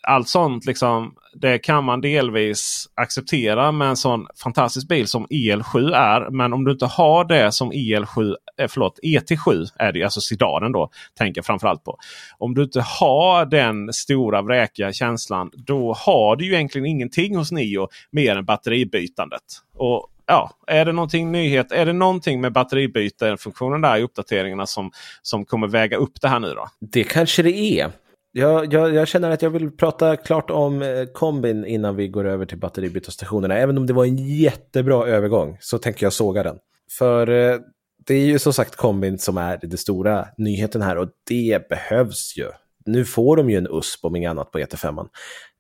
[0.03, 5.95] Allt sånt liksom, det kan man delvis acceptera med en sån fantastisk bil som EL7
[5.95, 6.30] är.
[6.30, 10.72] Men om du inte har det som EL7, eh, förlåt ET7 är det alltså sedanen
[10.72, 10.91] då.
[11.18, 11.99] Tänker framförallt på.
[12.39, 15.51] Om du inte har den stora vräkiga känslan.
[15.55, 19.43] Då har du ju egentligen ingenting hos Nio mer än batteribytandet.
[19.76, 21.72] Och ja, är det någonting nyhet?
[21.72, 24.91] Är det någonting med batteribyte-funktionen där i uppdateringarna som,
[25.22, 26.68] som kommer väga upp det här nu då?
[26.81, 27.91] Det kanske det är.
[28.33, 32.24] Jag, jag, jag, känner att jag vill prata klart om eh, kombin innan vi går
[32.24, 33.57] över till batteribytesstationerna.
[33.57, 36.57] Även om det var en jättebra övergång så tänker jag såga den.
[36.99, 37.59] För eh,
[38.07, 42.35] det är ju som sagt kombin som är den stora nyheten här och det behövs
[42.37, 42.51] ju.
[42.87, 44.99] Nu får de ju en USP om inget annat på ET5.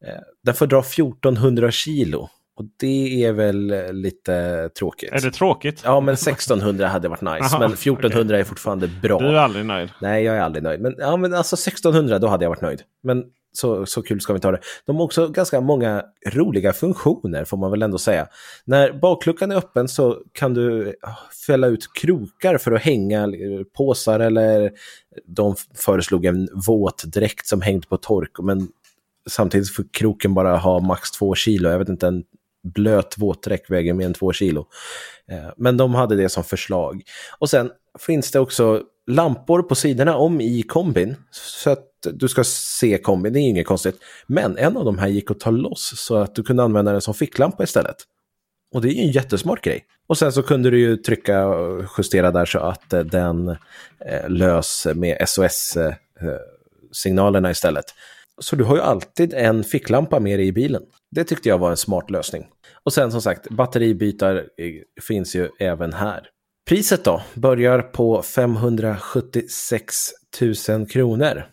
[0.06, 0.12] Eh,
[0.44, 2.28] den får dra 1400 kilo
[2.58, 5.12] och det är väl eh, lite tråkigt.
[5.12, 5.80] Är det tråkigt?
[5.84, 7.38] Ja, men 1600 hade varit nice.
[7.42, 8.40] Aha, men 1400 okay.
[8.40, 9.18] är fortfarande bra.
[9.18, 9.90] Du är aldrig nöjd?
[10.00, 10.80] Nej, jag är aldrig nöjd.
[10.80, 12.82] Men, ja, men alltså 1600, då hade jag varit nöjd.
[13.02, 14.60] Men så, så kul ska vi ha det.
[14.86, 18.26] De har också ganska många roliga funktioner, får man väl ändå säga.
[18.64, 23.28] När bakluckan är öppen så kan du ah, fälla ut krokar för att hänga
[23.76, 24.70] påsar eller
[25.26, 28.32] de föreslog en våtdräkt som hängde på tork.
[28.42, 28.68] Men
[29.28, 31.68] samtidigt får kroken bara ha max två kilo.
[31.68, 32.24] Jag vet inte, en
[32.74, 34.66] blöt våtdräkt väger mer än två kilo.
[35.30, 37.02] Eh, men de hade det som förslag.
[37.38, 41.16] Och sen finns det också lampor på sidorna om i kombin.
[41.30, 44.00] Så att du ska se kombin, det är inget konstigt.
[44.26, 47.00] Men en av de här gick att ta loss så att du kunde använda den
[47.00, 47.96] som ficklampa istället.
[48.74, 49.84] Och det är ju en jättesmart grej.
[50.06, 53.56] Och sen så kunde du ju trycka och justera där så att eh, den eh,
[54.28, 57.84] lös med SOS-signalerna istället.
[58.40, 60.82] Så du har ju alltid en ficklampa med dig i bilen.
[61.10, 62.46] Det tyckte jag var en smart lösning.
[62.82, 64.44] Och sen som sagt, batteribytar
[65.00, 66.28] finns ju även här.
[66.68, 69.94] Priset då börjar på 576
[70.68, 71.46] 000 kronor.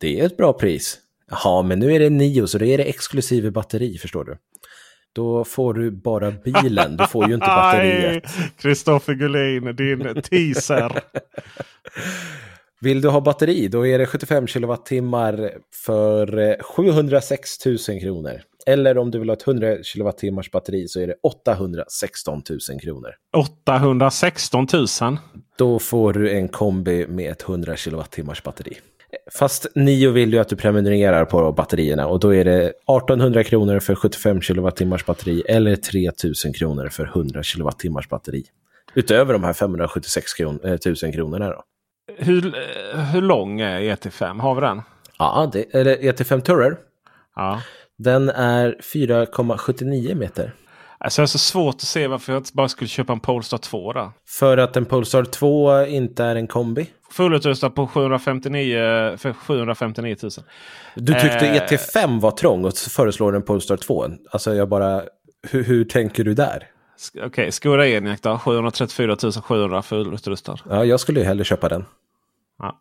[0.00, 0.98] Det är ett bra pris.
[1.44, 4.36] Ja, men nu är det nio så då är det exklusive batteri, förstår du.
[5.12, 8.24] Då får du bara bilen, du får ju inte batteriet.
[8.58, 11.02] Kristoffer Gullin, din teaser.
[12.80, 15.52] Vill du ha batteri, då är det 75 kilowattimmar
[15.86, 18.42] för 706 000 kronor.
[18.66, 23.10] Eller om du vill ha ett 100 kilowattimmars batteri så är det 816 000 kronor.
[23.36, 24.86] 816 000?
[25.58, 28.78] Då får du en kombi med ett 100 kilowattimmars batteri.
[29.32, 33.78] Fast Nio vill ju att du prenumererar på batterierna och då är det 1800 kronor
[33.80, 38.44] för 75 kilowattimmars batteri eller 3000 kronor för 100 kilowattimmars batteri.
[38.94, 40.60] Utöver de här 576 kron
[41.02, 41.62] 000 kronorna då.
[42.16, 42.54] Hur,
[43.12, 44.40] hur lång är ET5?
[44.40, 44.82] Har vi den?
[45.18, 46.76] Ja, det, eller ET5 Tourer.
[47.36, 47.62] Ja.
[48.02, 50.52] Den är 4,79 meter.
[50.98, 53.58] Alltså det är så svårt att se varför jag inte bara skulle köpa en Polestar
[53.58, 54.12] 2 då.
[54.28, 56.90] För att en Polestar 2 inte är en kombi.
[57.10, 58.76] Fullutrustad på 759,
[59.16, 60.30] för 759 000.
[60.94, 64.06] Du tyckte eh, ET5 var trång och föreslår en Polestar 2.
[64.30, 65.02] Alltså jag bara,
[65.50, 66.68] hur, hur tänker du där?
[67.14, 68.38] Okej, okay, Skoda Enyaq då?
[68.38, 70.58] 734 700 fullutrustad.
[70.68, 71.84] Ja, jag skulle ju hellre köpa den.
[72.58, 72.78] Ja.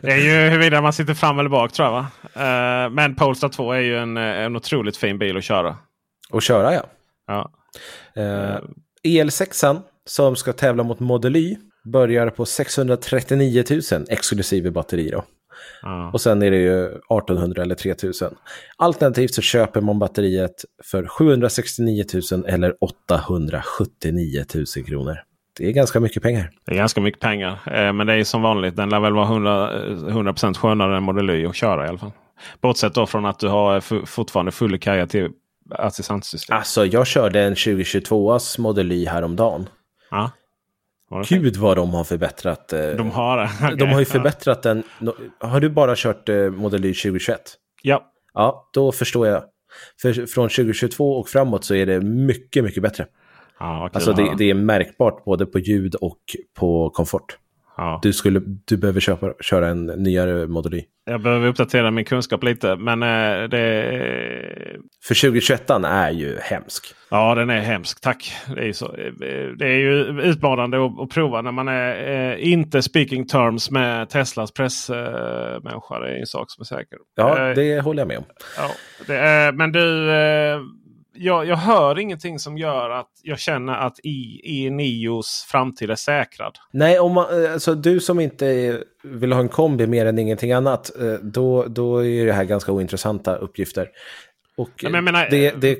[0.00, 1.92] Det är ju huruvida man sitter fram eller bak tror jag.
[1.92, 2.06] Va?
[2.36, 5.76] Uh, men Polestar 2 är ju en, en otroligt fin bil att köra.
[6.30, 6.86] Och köra ja.
[7.26, 7.50] ja.
[8.18, 8.60] Uh,
[9.04, 11.56] EL6 som ska tävla mot Model Y
[11.92, 15.10] börjar på 639 000 exklusive batteri.
[15.10, 15.24] Då.
[15.82, 16.10] Ja.
[16.12, 18.34] Och sen är det ju 1800 eller 3000.
[18.76, 25.18] Alternativt så köper man batteriet för 769 000 eller 879 000 kronor.
[25.56, 26.50] Det är ganska mycket pengar.
[26.64, 27.52] Det är ganska mycket pengar.
[27.66, 28.76] Eh, men det är som vanligt.
[28.76, 32.12] Den lär väl vara 100%, 100 skönare än Model Y att köra i alla fall.
[32.60, 35.30] Bortsett då från att du har fortfarande full kaja till
[35.70, 36.56] assistanssystem.
[36.56, 39.68] Alltså jag körde en 2022 Model Y häromdagen.
[40.10, 40.30] Ja.
[41.28, 42.72] Gud vad de har förbättrat.
[42.72, 43.44] Eh, de har.
[43.44, 43.74] Okay.
[43.74, 44.82] De har ju förbättrat den.
[45.40, 47.40] Har du bara kört eh, Model Y 2021?
[47.82, 48.10] Ja.
[48.34, 49.44] Ja, då förstår jag.
[50.02, 53.06] För från 2022 och framåt så är det mycket, mycket bättre.
[53.58, 56.20] Ja, alltså det, det, är märkbart både på ljud och
[56.58, 57.38] på komfort.
[57.76, 58.00] Ja.
[58.02, 60.84] Du, skulle, du behöver köpa, köra en nyare Model Y.
[61.06, 62.76] Jag behöver uppdatera min kunskap lite.
[62.76, 64.78] Men eh, det...
[65.04, 66.84] För 2021 är ju hemsk.
[67.10, 68.00] Ja, den är hemsk.
[68.00, 68.32] Tack.
[68.54, 69.12] Det är ju, så, eh,
[69.58, 74.08] det är ju utmanande att, att prova när man är eh, inte speaking terms med
[74.08, 75.94] Teslas pressmänniska.
[75.94, 76.98] Eh, det är en sak som är säker.
[77.16, 78.24] Ja, Eh, det håller jag med om.
[78.56, 80.60] Ja, är, men du, eh,
[81.14, 85.94] jag, jag hör ingenting som gör att jag känner att i, i Nios framtid är
[85.94, 86.58] säkrad.
[86.72, 90.52] Nej, om man, eh, alltså, du som inte vill ha en kombi mer än ingenting
[90.52, 93.88] annat, eh, då, då är det här ganska ointressanta uppgifter.
[94.56, 95.78] Och Ja, men menar, det, det,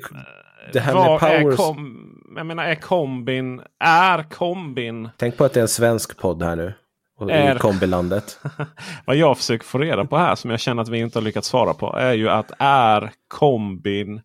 [0.73, 1.55] det här med powers...
[1.55, 3.61] kom, jag menar, är kombin...
[3.79, 5.09] Är kombin...
[5.17, 6.73] Tänk på att det är en svensk podd här nu.
[7.17, 8.39] Och Är- I kombilandet.
[9.05, 11.47] Vad jag försöker få reda på här som jag känner att vi inte har lyckats
[11.47, 11.95] svara på.
[11.97, 14.21] Är ju att är kombin...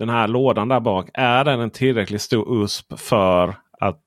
[0.00, 1.10] Den här lådan där bak.
[1.14, 4.00] Är den en tillräckligt stor USP för att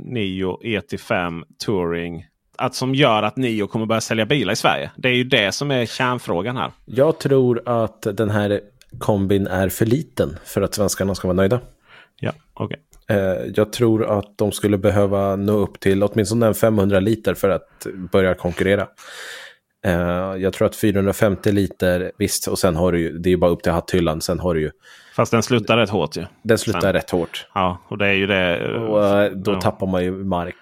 [0.00, 2.26] Nio ET5 Touring.
[2.58, 4.90] Att som gör att Nio kommer börja sälja bilar i Sverige.
[4.96, 6.70] Det är ju det som är kärnfrågan här.
[6.84, 8.60] Jag tror att den här
[8.98, 11.60] kombin är för liten för att svenskarna ska vara nöjda.
[12.20, 12.78] Ja, okej.
[13.08, 13.16] Eh,
[13.54, 17.86] Jag tror att de skulle behöva nå upp till åtminstone en 500 liter för att
[18.12, 18.86] börja konkurrera.
[19.84, 19.92] Eh,
[20.38, 23.50] Jag tror att 450 liter, visst, och sen har du ju, det är ju bara
[23.50, 24.70] upp till hatthyllan, sen har du ju,
[25.16, 26.24] Fast den slutar rätt hårt ju.
[26.42, 26.92] den slutar Sen.
[26.92, 27.46] rätt hårt.
[27.54, 28.74] Ja, och det är ju det.
[28.78, 29.60] Och eh, då ja.
[29.60, 30.56] tappar man ju mark.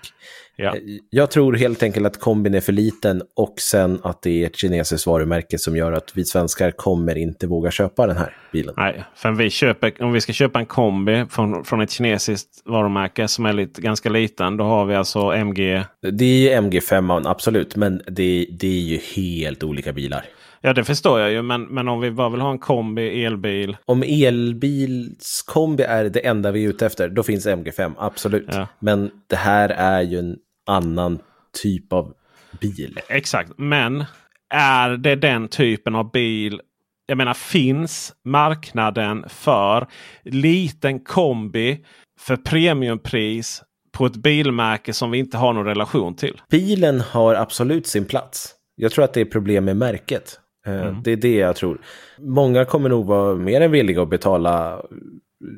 [0.61, 0.75] Ja.
[0.77, 4.47] Eh, Jag tror helt enkelt att kombin är för liten och sen att det är
[4.47, 8.75] ett kinesiskt varumärke som gör att vi svenskar kommer inte våga köpa den här bilen.
[8.77, 13.29] Nej, för vi köper, om vi ska köpa en kombi från, från ett kinesiskt varumärke
[13.29, 14.57] som är lite, ganska liten.
[14.57, 15.85] Då har vi alltså MG.
[16.13, 20.25] Det är ju MG5, absolut, men det, det är ju helt olika bilar.
[20.61, 21.43] Ja, det förstår jag ju.
[21.43, 23.77] Men, men om vi bara vill ha en kombi, elbil.
[23.85, 28.49] Om elbilskombi är det enda vi är ute efter, då finns MG5, absolut.
[28.53, 28.67] Ja.
[28.79, 30.37] Men det här är ju en
[30.69, 31.19] annan
[31.63, 32.15] typ av
[32.61, 33.01] bil.
[33.09, 34.05] Exakt, men
[34.55, 36.61] är det den typen av bil?
[37.07, 39.87] Jag menar, finns marknaden för
[40.25, 41.85] liten kombi
[42.21, 43.63] för premiumpris
[43.93, 46.41] på ett bilmärke som vi inte har någon relation till?
[46.51, 48.55] Bilen har absolut sin plats.
[48.77, 50.41] Jag tror att det är problem med märket.
[50.67, 51.81] Eh, Det är det jag tror.
[52.19, 54.83] Många kommer nog vara mer än villiga att betala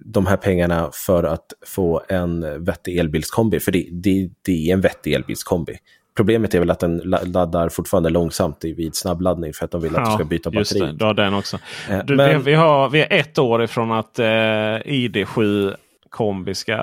[0.05, 3.61] de här pengarna för att få en vettig elbilskombi.
[3.61, 5.77] För det, det, det är en vettig elbilskombi.
[6.17, 9.97] Problemet är väl att den la- laddar fortfarande långsamt vid snabbladdning för att de vill
[9.97, 10.81] att du ska byta batteri.
[10.81, 10.93] det.
[10.93, 11.59] Du har den också.
[11.91, 15.75] Eh, Du, men- vi, vi, har, vi är ett år ifrån att eh, ID7
[16.11, 16.77] kombi ska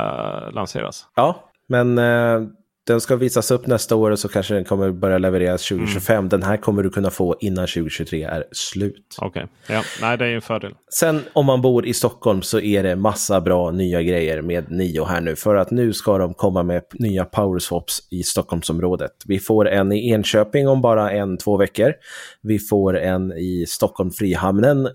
[0.53, 1.05] lanseras.
[1.15, 2.41] Ja, men eh,
[2.87, 6.29] den ska visas upp nästa år och så kanske den kommer börja levereras 2025.
[6.29, 9.15] Den här kommer du kunna få innan 2023 är slut.
[9.21, 10.73] Okej, ja, nej det är ju en fördel.
[10.93, 15.05] Sen om man bor i Stockholm så är det massa bra nya grejer med Nio
[15.05, 15.35] här nu.
[15.35, 19.11] För att nu ska de komma med nya powerswaps i Stockholmsområdet.
[19.25, 21.93] Vi får en i Enköping om bara en, två veckor.
[22.41, 24.87] Vi får en i Stockholm Frihamnen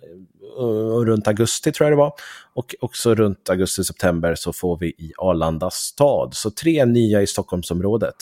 [0.58, 2.12] Eh, runt augusti tror jag det var.
[2.54, 6.34] Och också runt augusti-september så får vi i Arlanda stad.
[6.34, 8.14] Så tre nya i Stockholmsområdet.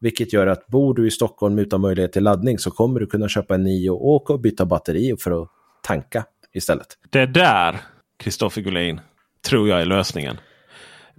[0.00, 3.28] Vilket gör att bor du i Stockholm utan möjlighet till laddning så kommer du kunna
[3.28, 5.48] köpa en Nio och åka och byta batteri för att
[5.82, 6.86] tanka istället.
[7.10, 7.80] Det där,
[8.18, 9.00] Kristoffer Gullin,
[9.48, 10.36] tror jag är lösningen.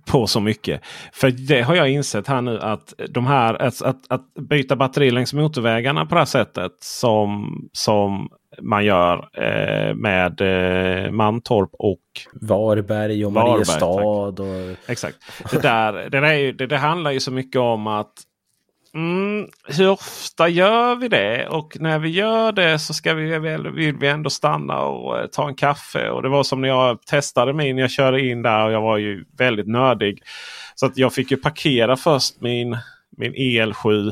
[0.06, 0.82] På så mycket.
[1.14, 5.12] För det har jag insett här nu att de här att, att, att byta batteri
[5.12, 8.30] längs motorvägarna på det här sättet som, som
[8.62, 12.00] man gör eh, med eh, Mantorp och
[12.34, 13.80] Varberg och Varberg, Mariestad.
[13.80, 14.06] tack.
[14.06, 14.90] Och...
[14.90, 15.18] Exakt.
[15.52, 18.14] Det, där, det, där är ju, det, det handlar ju så mycket om att
[18.94, 21.48] mm, hur ofta gör vi det?
[21.48, 25.26] Och när vi gör det så ska vi, väl- vill vi ändå stanna och eh,
[25.26, 26.10] ta en kaffe.
[26.10, 27.78] Och det var som när jag testade min.
[27.78, 30.22] Jag körde in där och jag var ju väldigt nördig.
[30.76, 32.78] Så att jag fick ju parkera först min,
[33.18, 34.12] min EL7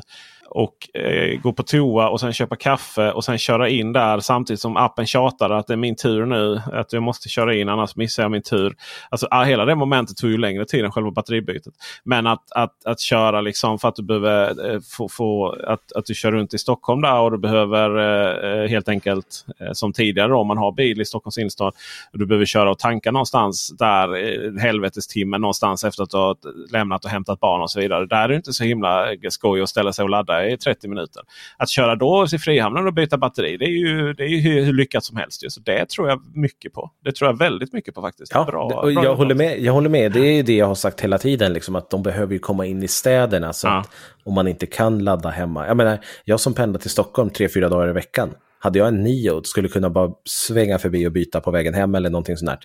[0.49, 4.59] och eh, gå på toa och sen köpa kaffe och sen köra in där samtidigt
[4.59, 6.61] som appen tjatar att det är min tur nu.
[6.73, 8.75] Att jag måste köra in annars missar jag min tur.
[9.09, 11.73] Alltså, ah, hela det momentet tog ju längre tid än själva batteribytet.
[12.03, 16.05] Men att, att, att köra liksom för att du behöver eh, få, få att, att
[16.05, 19.93] du kör runt i Stockholm där och du behöver eh, eh, helt enkelt eh, som
[19.93, 21.73] tidigare då, om man har bil i Stockholms innerstad.
[22.13, 26.37] Du behöver köra och tanka någonstans där eh, helvetestimmen någonstans efter att du har
[26.71, 28.05] lämnat och hämtat barn och så vidare.
[28.05, 30.88] Där är det inte så himla eh, skoj att ställa sig och ladda i 30
[30.88, 31.24] minuter.
[31.58, 34.74] Att köra då till Frihamnen och byta batteri det är ju, det är ju hur,
[34.74, 35.43] lyckat som helst.
[35.43, 35.50] Ju.
[35.50, 36.92] Så det tror jag mycket på.
[37.04, 38.32] Det tror jag väldigt mycket på faktiskt.
[38.36, 39.18] Ja, bra, och bra jag, jobbat.
[39.18, 40.12] håller med, jag håller med.
[40.12, 41.54] Det är ju det jag har sagt hela tiden.
[41.54, 43.54] Liksom, att de behöver ju komma in i städerna.
[43.54, 43.80] Så Ja.
[43.80, 43.92] att
[44.26, 45.68] om man inte kan ladda hemma.
[45.68, 48.30] Jag menar, jag som pendlar till Stockholm tre, fyra dagar i veckan.
[48.59, 52.09] Hade jag en Nio skulle kunna bara svänga förbi och byta på vägen hem eller
[52.09, 52.59] någonting sånt där.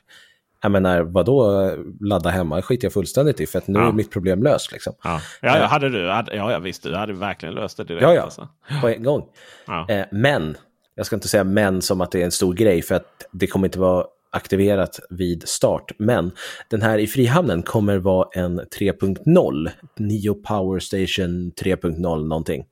[0.62, 1.70] Jag menar, vadå
[2.00, 2.62] ladda hemma?
[2.62, 3.88] Skiter jag fullständigt i för att nu Ja.
[3.88, 4.72] är mitt problem löst.
[4.72, 4.92] Liksom.
[5.04, 8.02] Ja, ja, ja, hade du, hade, ja, visst, du hade verkligen löst det direkt.
[8.02, 8.48] Ja, ja, Alltså.
[8.80, 9.24] på en gång.
[9.66, 9.86] Ja.
[9.88, 10.56] Eh, men,
[10.94, 13.46] jag ska inte säga men som att det är en stor grej för att det
[13.46, 15.92] kommer inte vara aktiverat vid start.
[15.98, 16.30] Men
[16.70, 19.68] den här i Frihamnen kommer vara en 3.0,
[19.98, 22.64] Nio Power Station 3.0 någonting.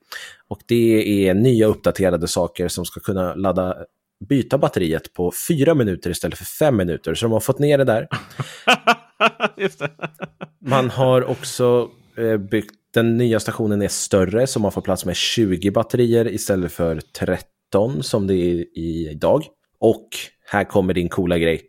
[0.49, 3.77] Och det är nya uppdaterade saker som ska kunna ladda
[4.29, 7.15] byta batteriet på fyra minuter istället för fem minuter.
[7.15, 8.09] Så de har fått ner det där.
[9.57, 9.81] Det.
[10.67, 15.17] Man har också eh, byggt, den nya stationen är större så man får plats med
[15.17, 19.45] 20 batterier istället för 13 som det är idag.
[19.79, 20.09] Och
[20.47, 21.63] här kommer din coola grej.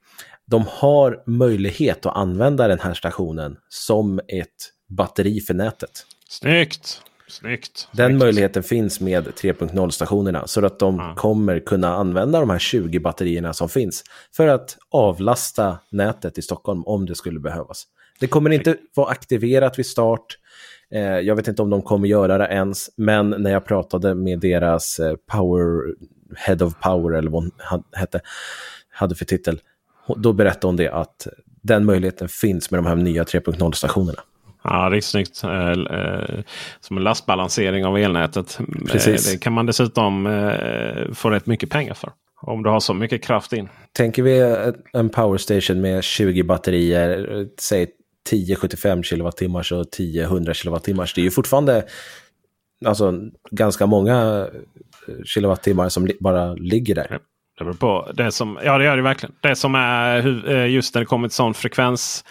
[0.48, 4.48] De har möjlighet att använda den här stationen som ett
[4.90, 6.06] batteri för nätet.
[6.30, 7.02] Snyggt!
[7.32, 7.88] Snyggt!
[7.92, 8.20] Den Snyggt.
[8.20, 13.70] möjligheten finns med 3.0-stationerna så att de kommer kunna använda de här 20 batterierna som
[13.70, 14.04] finns
[14.36, 17.88] för att avlasta nätet i Stockholm om det skulle behövas.
[18.20, 20.38] Det kommer inte vara aktiverat vid start.
[20.92, 24.40] Eh, jag vet inte om de kommer göra det ens, men när jag pratade med
[24.40, 25.96] deras eh, power,
[26.36, 27.52] head of power eller vad hon
[27.92, 28.22] hette,
[28.90, 29.60] hade för titel,
[30.18, 31.28] då berättade hon det att
[31.62, 34.20] den möjligheten finns med de här nya 3.0-stationerna.
[34.64, 35.44] Ja, det är snyggt.
[35.44, 36.40] Eh, eh,
[36.80, 38.60] Som en lastbalansering av elnätet.
[38.92, 39.28] Precis.
[39.28, 40.24] Eh, Det kan man dessutom
[41.14, 42.12] få rätt mycket pengar för.
[42.42, 43.70] Om du har så mycket kraft in.
[43.94, 47.88] Tänker vi en powerstation med 20 batterier, säg
[48.30, 51.12] 10 75 kilowattimmar och 10 100 kilowattimmar.
[51.16, 51.84] Det är ju fortfarande
[52.86, 53.14] alltså,
[53.52, 54.48] ganska många
[55.26, 57.20] kilowattimmar som bara ligger där.
[57.58, 58.12] Det beror på.
[58.14, 59.36] Det som, ja, det gör det verkligen.
[59.42, 62.24] Det som är just när det kommer till sån frekvens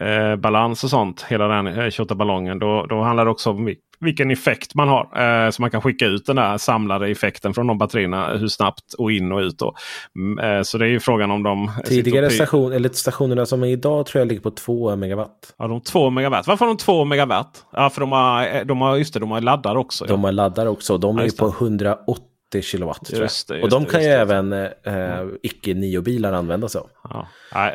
[0.00, 1.22] eh, balans och sånt.
[1.28, 2.58] Hela den eh, 28-ballongen.
[2.58, 5.08] Då, då handlar det också om vi- vilken effekt man har.
[5.44, 8.36] Eh, så man kan skicka ut den där samlade effekten från de batterierna.
[8.36, 9.58] Hur snabbt och in och ut.
[9.58, 9.74] Då.
[10.16, 11.70] Mm, eh, så det är ju frågan om de...
[11.84, 15.54] Tidigare och py- station, eller stationerna som är idag tror jag ligger på 2 megawatt.
[15.58, 16.46] Ja, de 2 megawatt.
[16.46, 17.64] Varför har de 2 megawatt?
[17.72, 20.04] Ja, för de har, eh, de har, just det, de har laddar också.
[20.04, 20.98] De har laddar också.
[20.98, 22.24] De Ja, är just på 180
[22.60, 23.04] kilowatt.
[23.06, 23.24] Tror jag.
[23.24, 24.14] Just det, just och de det, kan ju det.
[24.14, 26.90] även eh, icke-nio-bilar använda sig av.
[27.10, 27.26] Ja.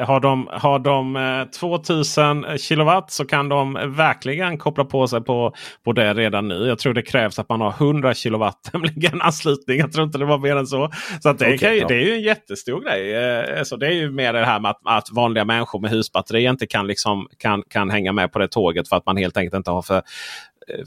[0.05, 5.53] Har de, har de eh, 2000 kilowatt så kan de verkligen koppla på sig på,
[5.85, 6.67] på det redan nu.
[6.67, 9.79] Jag tror det krävs att man har 100 kilowatt nämligen anslutning.
[9.79, 10.89] Jag tror inte det var mer än så.
[11.21, 11.87] Så det, Okej, kan, ju- ja.
[11.87, 13.13] det är ju en jättestor grej.
[13.15, 16.43] Eh, Så det är ju mer det här med att, att vanliga människor med husbatteri
[16.43, 19.55] inte kan, liksom, kan, kan hänga med på det tåget för att man helt enkelt
[19.55, 20.01] inte har för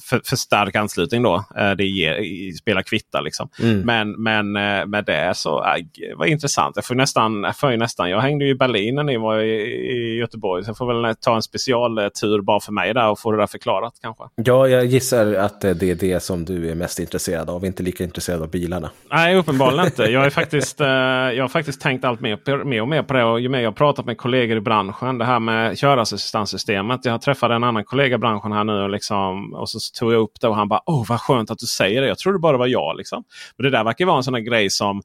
[0.08, 1.44] för, för stark anslutning då.
[1.56, 3.48] Eh, Det ger, spelar kvitta liksom.
[3.62, 3.80] Mm.
[3.80, 5.84] Men, men eh, med det så äh,
[6.16, 6.76] vad intressant.
[6.76, 9.52] Jag får nästan, jag, får nästan, jag hängde ju i Berlin när ni var i,
[9.90, 10.64] i Göteborg.
[10.64, 13.46] Så jag får väl ta en specialtur bara för mig där och få det där
[13.46, 14.24] förklarat kanske.
[14.34, 17.82] Ja, jag gissar att eh, det är det som du är mest intresserad av, inte
[17.82, 18.90] lika intresserad av bilarna.
[19.10, 20.02] Nej, uppenbarligen inte.
[20.02, 23.24] Jag, är faktiskt, eh, jag har faktiskt tänkt allt mer, mer och mer på det.
[23.24, 25.18] Och ju mer jag har pratat med kollegor i branschen.
[25.18, 27.04] Det här med körassistanssystemet.
[27.04, 28.72] Jag träffade en annan kollega i branschen här nu.
[28.72, 31.58] Och, liksom, och så tog jag upp det och han bara Åh vad skönt att
[31.58, 32.08] du säger det.
[32.08, 32.96] Jag trodde bara det var jag.
[32.96, 33.24] Liksom.
[33.56, 35.02] Men det där verkar vara en sån här grej som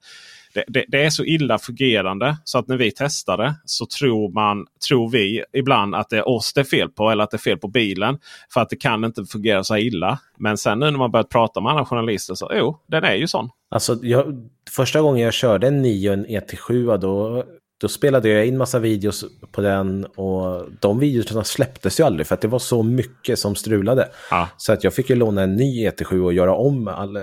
[0.56, 4.32] det, det, det är så illa fungerande så att när vi testar det så tror,
[4.32, 7.38] man, tror vi ibland att det är oss det är fel på eller att det
[7.38, 8.18] är fel på bilen.
[8.54, 10.20] För att det kan inte fungera så illa.
[10.38, 13.28] Men sen nu när man börjat prata med andra journalister så jo, den är ju
[13.28, 13.50] sån.
[13.70, 17.44] Alltså, jag, första gången jag körde en 9 och en ET7 då,
[17.82, 22.36] då spelade jag in massa videos på den och de videorna släpptes ju aldrig för
[22.36, 24.10] att det var så mycket som strulade.
[24.32, 24.50] Ja.
[24.58, 27.20] Så att jag fick ju låna en ny ET7 och göra om alla,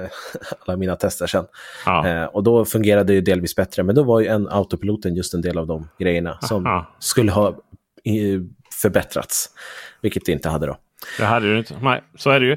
[0.67, 1.45] alla mina tester sen.
[1.87, 2.09] Ja.
[2.09, 5.35] Eh, och då fungerade det ju delvis bättre, men då var ju en autopiloten just
[5.35, 6.97] en del av de grejerna som Aha.
[6.99, 8.41] skulle ha eh,
[8.83, 9.51] förbättrats,
[10.01, 10.77] vilket det inte hade då.
[11.19, 11.79] Det hade du inte.
[11.83, 12.57] Nej, så är det ju.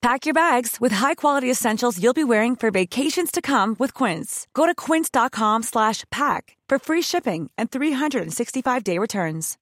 [0.00, 4.46] Pack your bags with high-quality essentials you'll be wearing for vacations to come with Quince.
[4.54, 9.58] Go to quince.com slash pack for free shipping and 365-day returns.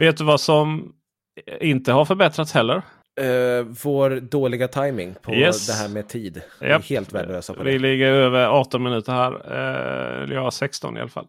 [0.00, 0.92] Vet du vad som
[1.60, 2.82] inte har förbättrats heller?
[3.20, 5.66] Uh, vår dåliga timing på Yes.
[5.66, 6.42] det här med tid.
[6.60, 6.84] Vi är Japp.
[6.84, 7.78] helt värdelösa på Vi det.
[7.78, 9.32] ligger över 18 minuter här.
[9.32, 11.26] Eh, Eller ja, 16 i alla fall.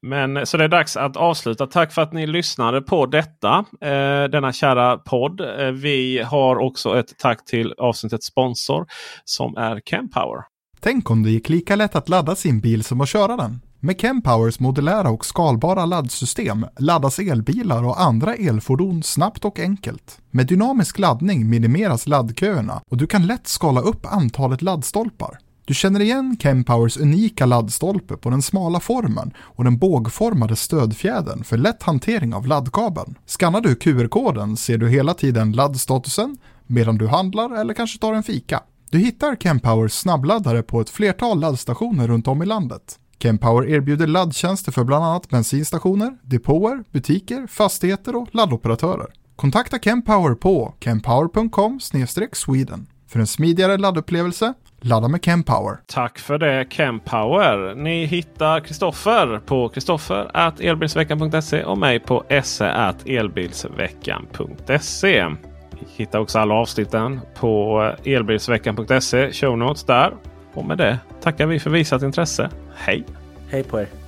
[0.00, 1.66] Men Så det är dags att avsluta.
[1.66, 3.64] Tack för att ni lyssnade på detta.
[3.80, 5.40] eh, Denna kära podd.
[5.40, 8.86] Eh, Vi har också ett tack till avsnittets sponsor
[9.24, 10.42] som är Campower.
[10.80, 13.60] Tänk om det gick lika lätt att ladda sin bil som att köra den.
[13.84, 20.18] Med Kempowers modulära och skalbara laddsystem laddas elbilar och andra elfordon snabbt och enkelt.
[20.30, 25.38] Med dynamisk laddning minimeras laddköerna och du kan lätt skala upp antalet laddstolpar.
[25.64, 31.56] Du känner igen Kempowers unika laddstolpe på den smala formen och den bågformade stödfjädern för
[31.56, 33.18] lätt hantering av laddkabeln.
[33.26, 36.36] Skannar du QR-koden ser du hela tiden laddstatusen
[36.66, 38.60] medan du handlar eller kanske tar en fika.
[38.90, 42.98] Du hittar Kempowers snabbladdare på ett flertal laddstationer runt om i landet.
[43.18, 49.06] Kempower erbjuder laddtjänster för bland annat bensinstationer, depåer, butiker, fastigheter och laddoperatörer.
[49.36, 51.80] Kontakta Kempower på kempower.com
[52.32, 54.54] sweden för en smidigare laddupplevelse.
[54.80, 55.78] Ladda med Kempower.
[55.86, 57.74] Tack för det KemPower.
[57.74, 65.28] Ni hittar Kristoffer på kristoffer.elbilsveckan.se och mig på esse.elbilsveckan.se.
[65.28, 65.36] Ni
[65.96, 69.32] hittar också alla avsnitten på elbilsveckan.se.
[69.32, 70.14] Show notes där.
[70.54, 72.50] Och med det tackar vi för visat intresse.
[72.74, 73.04] Hej!
[73.48, 74.03] Hej på er.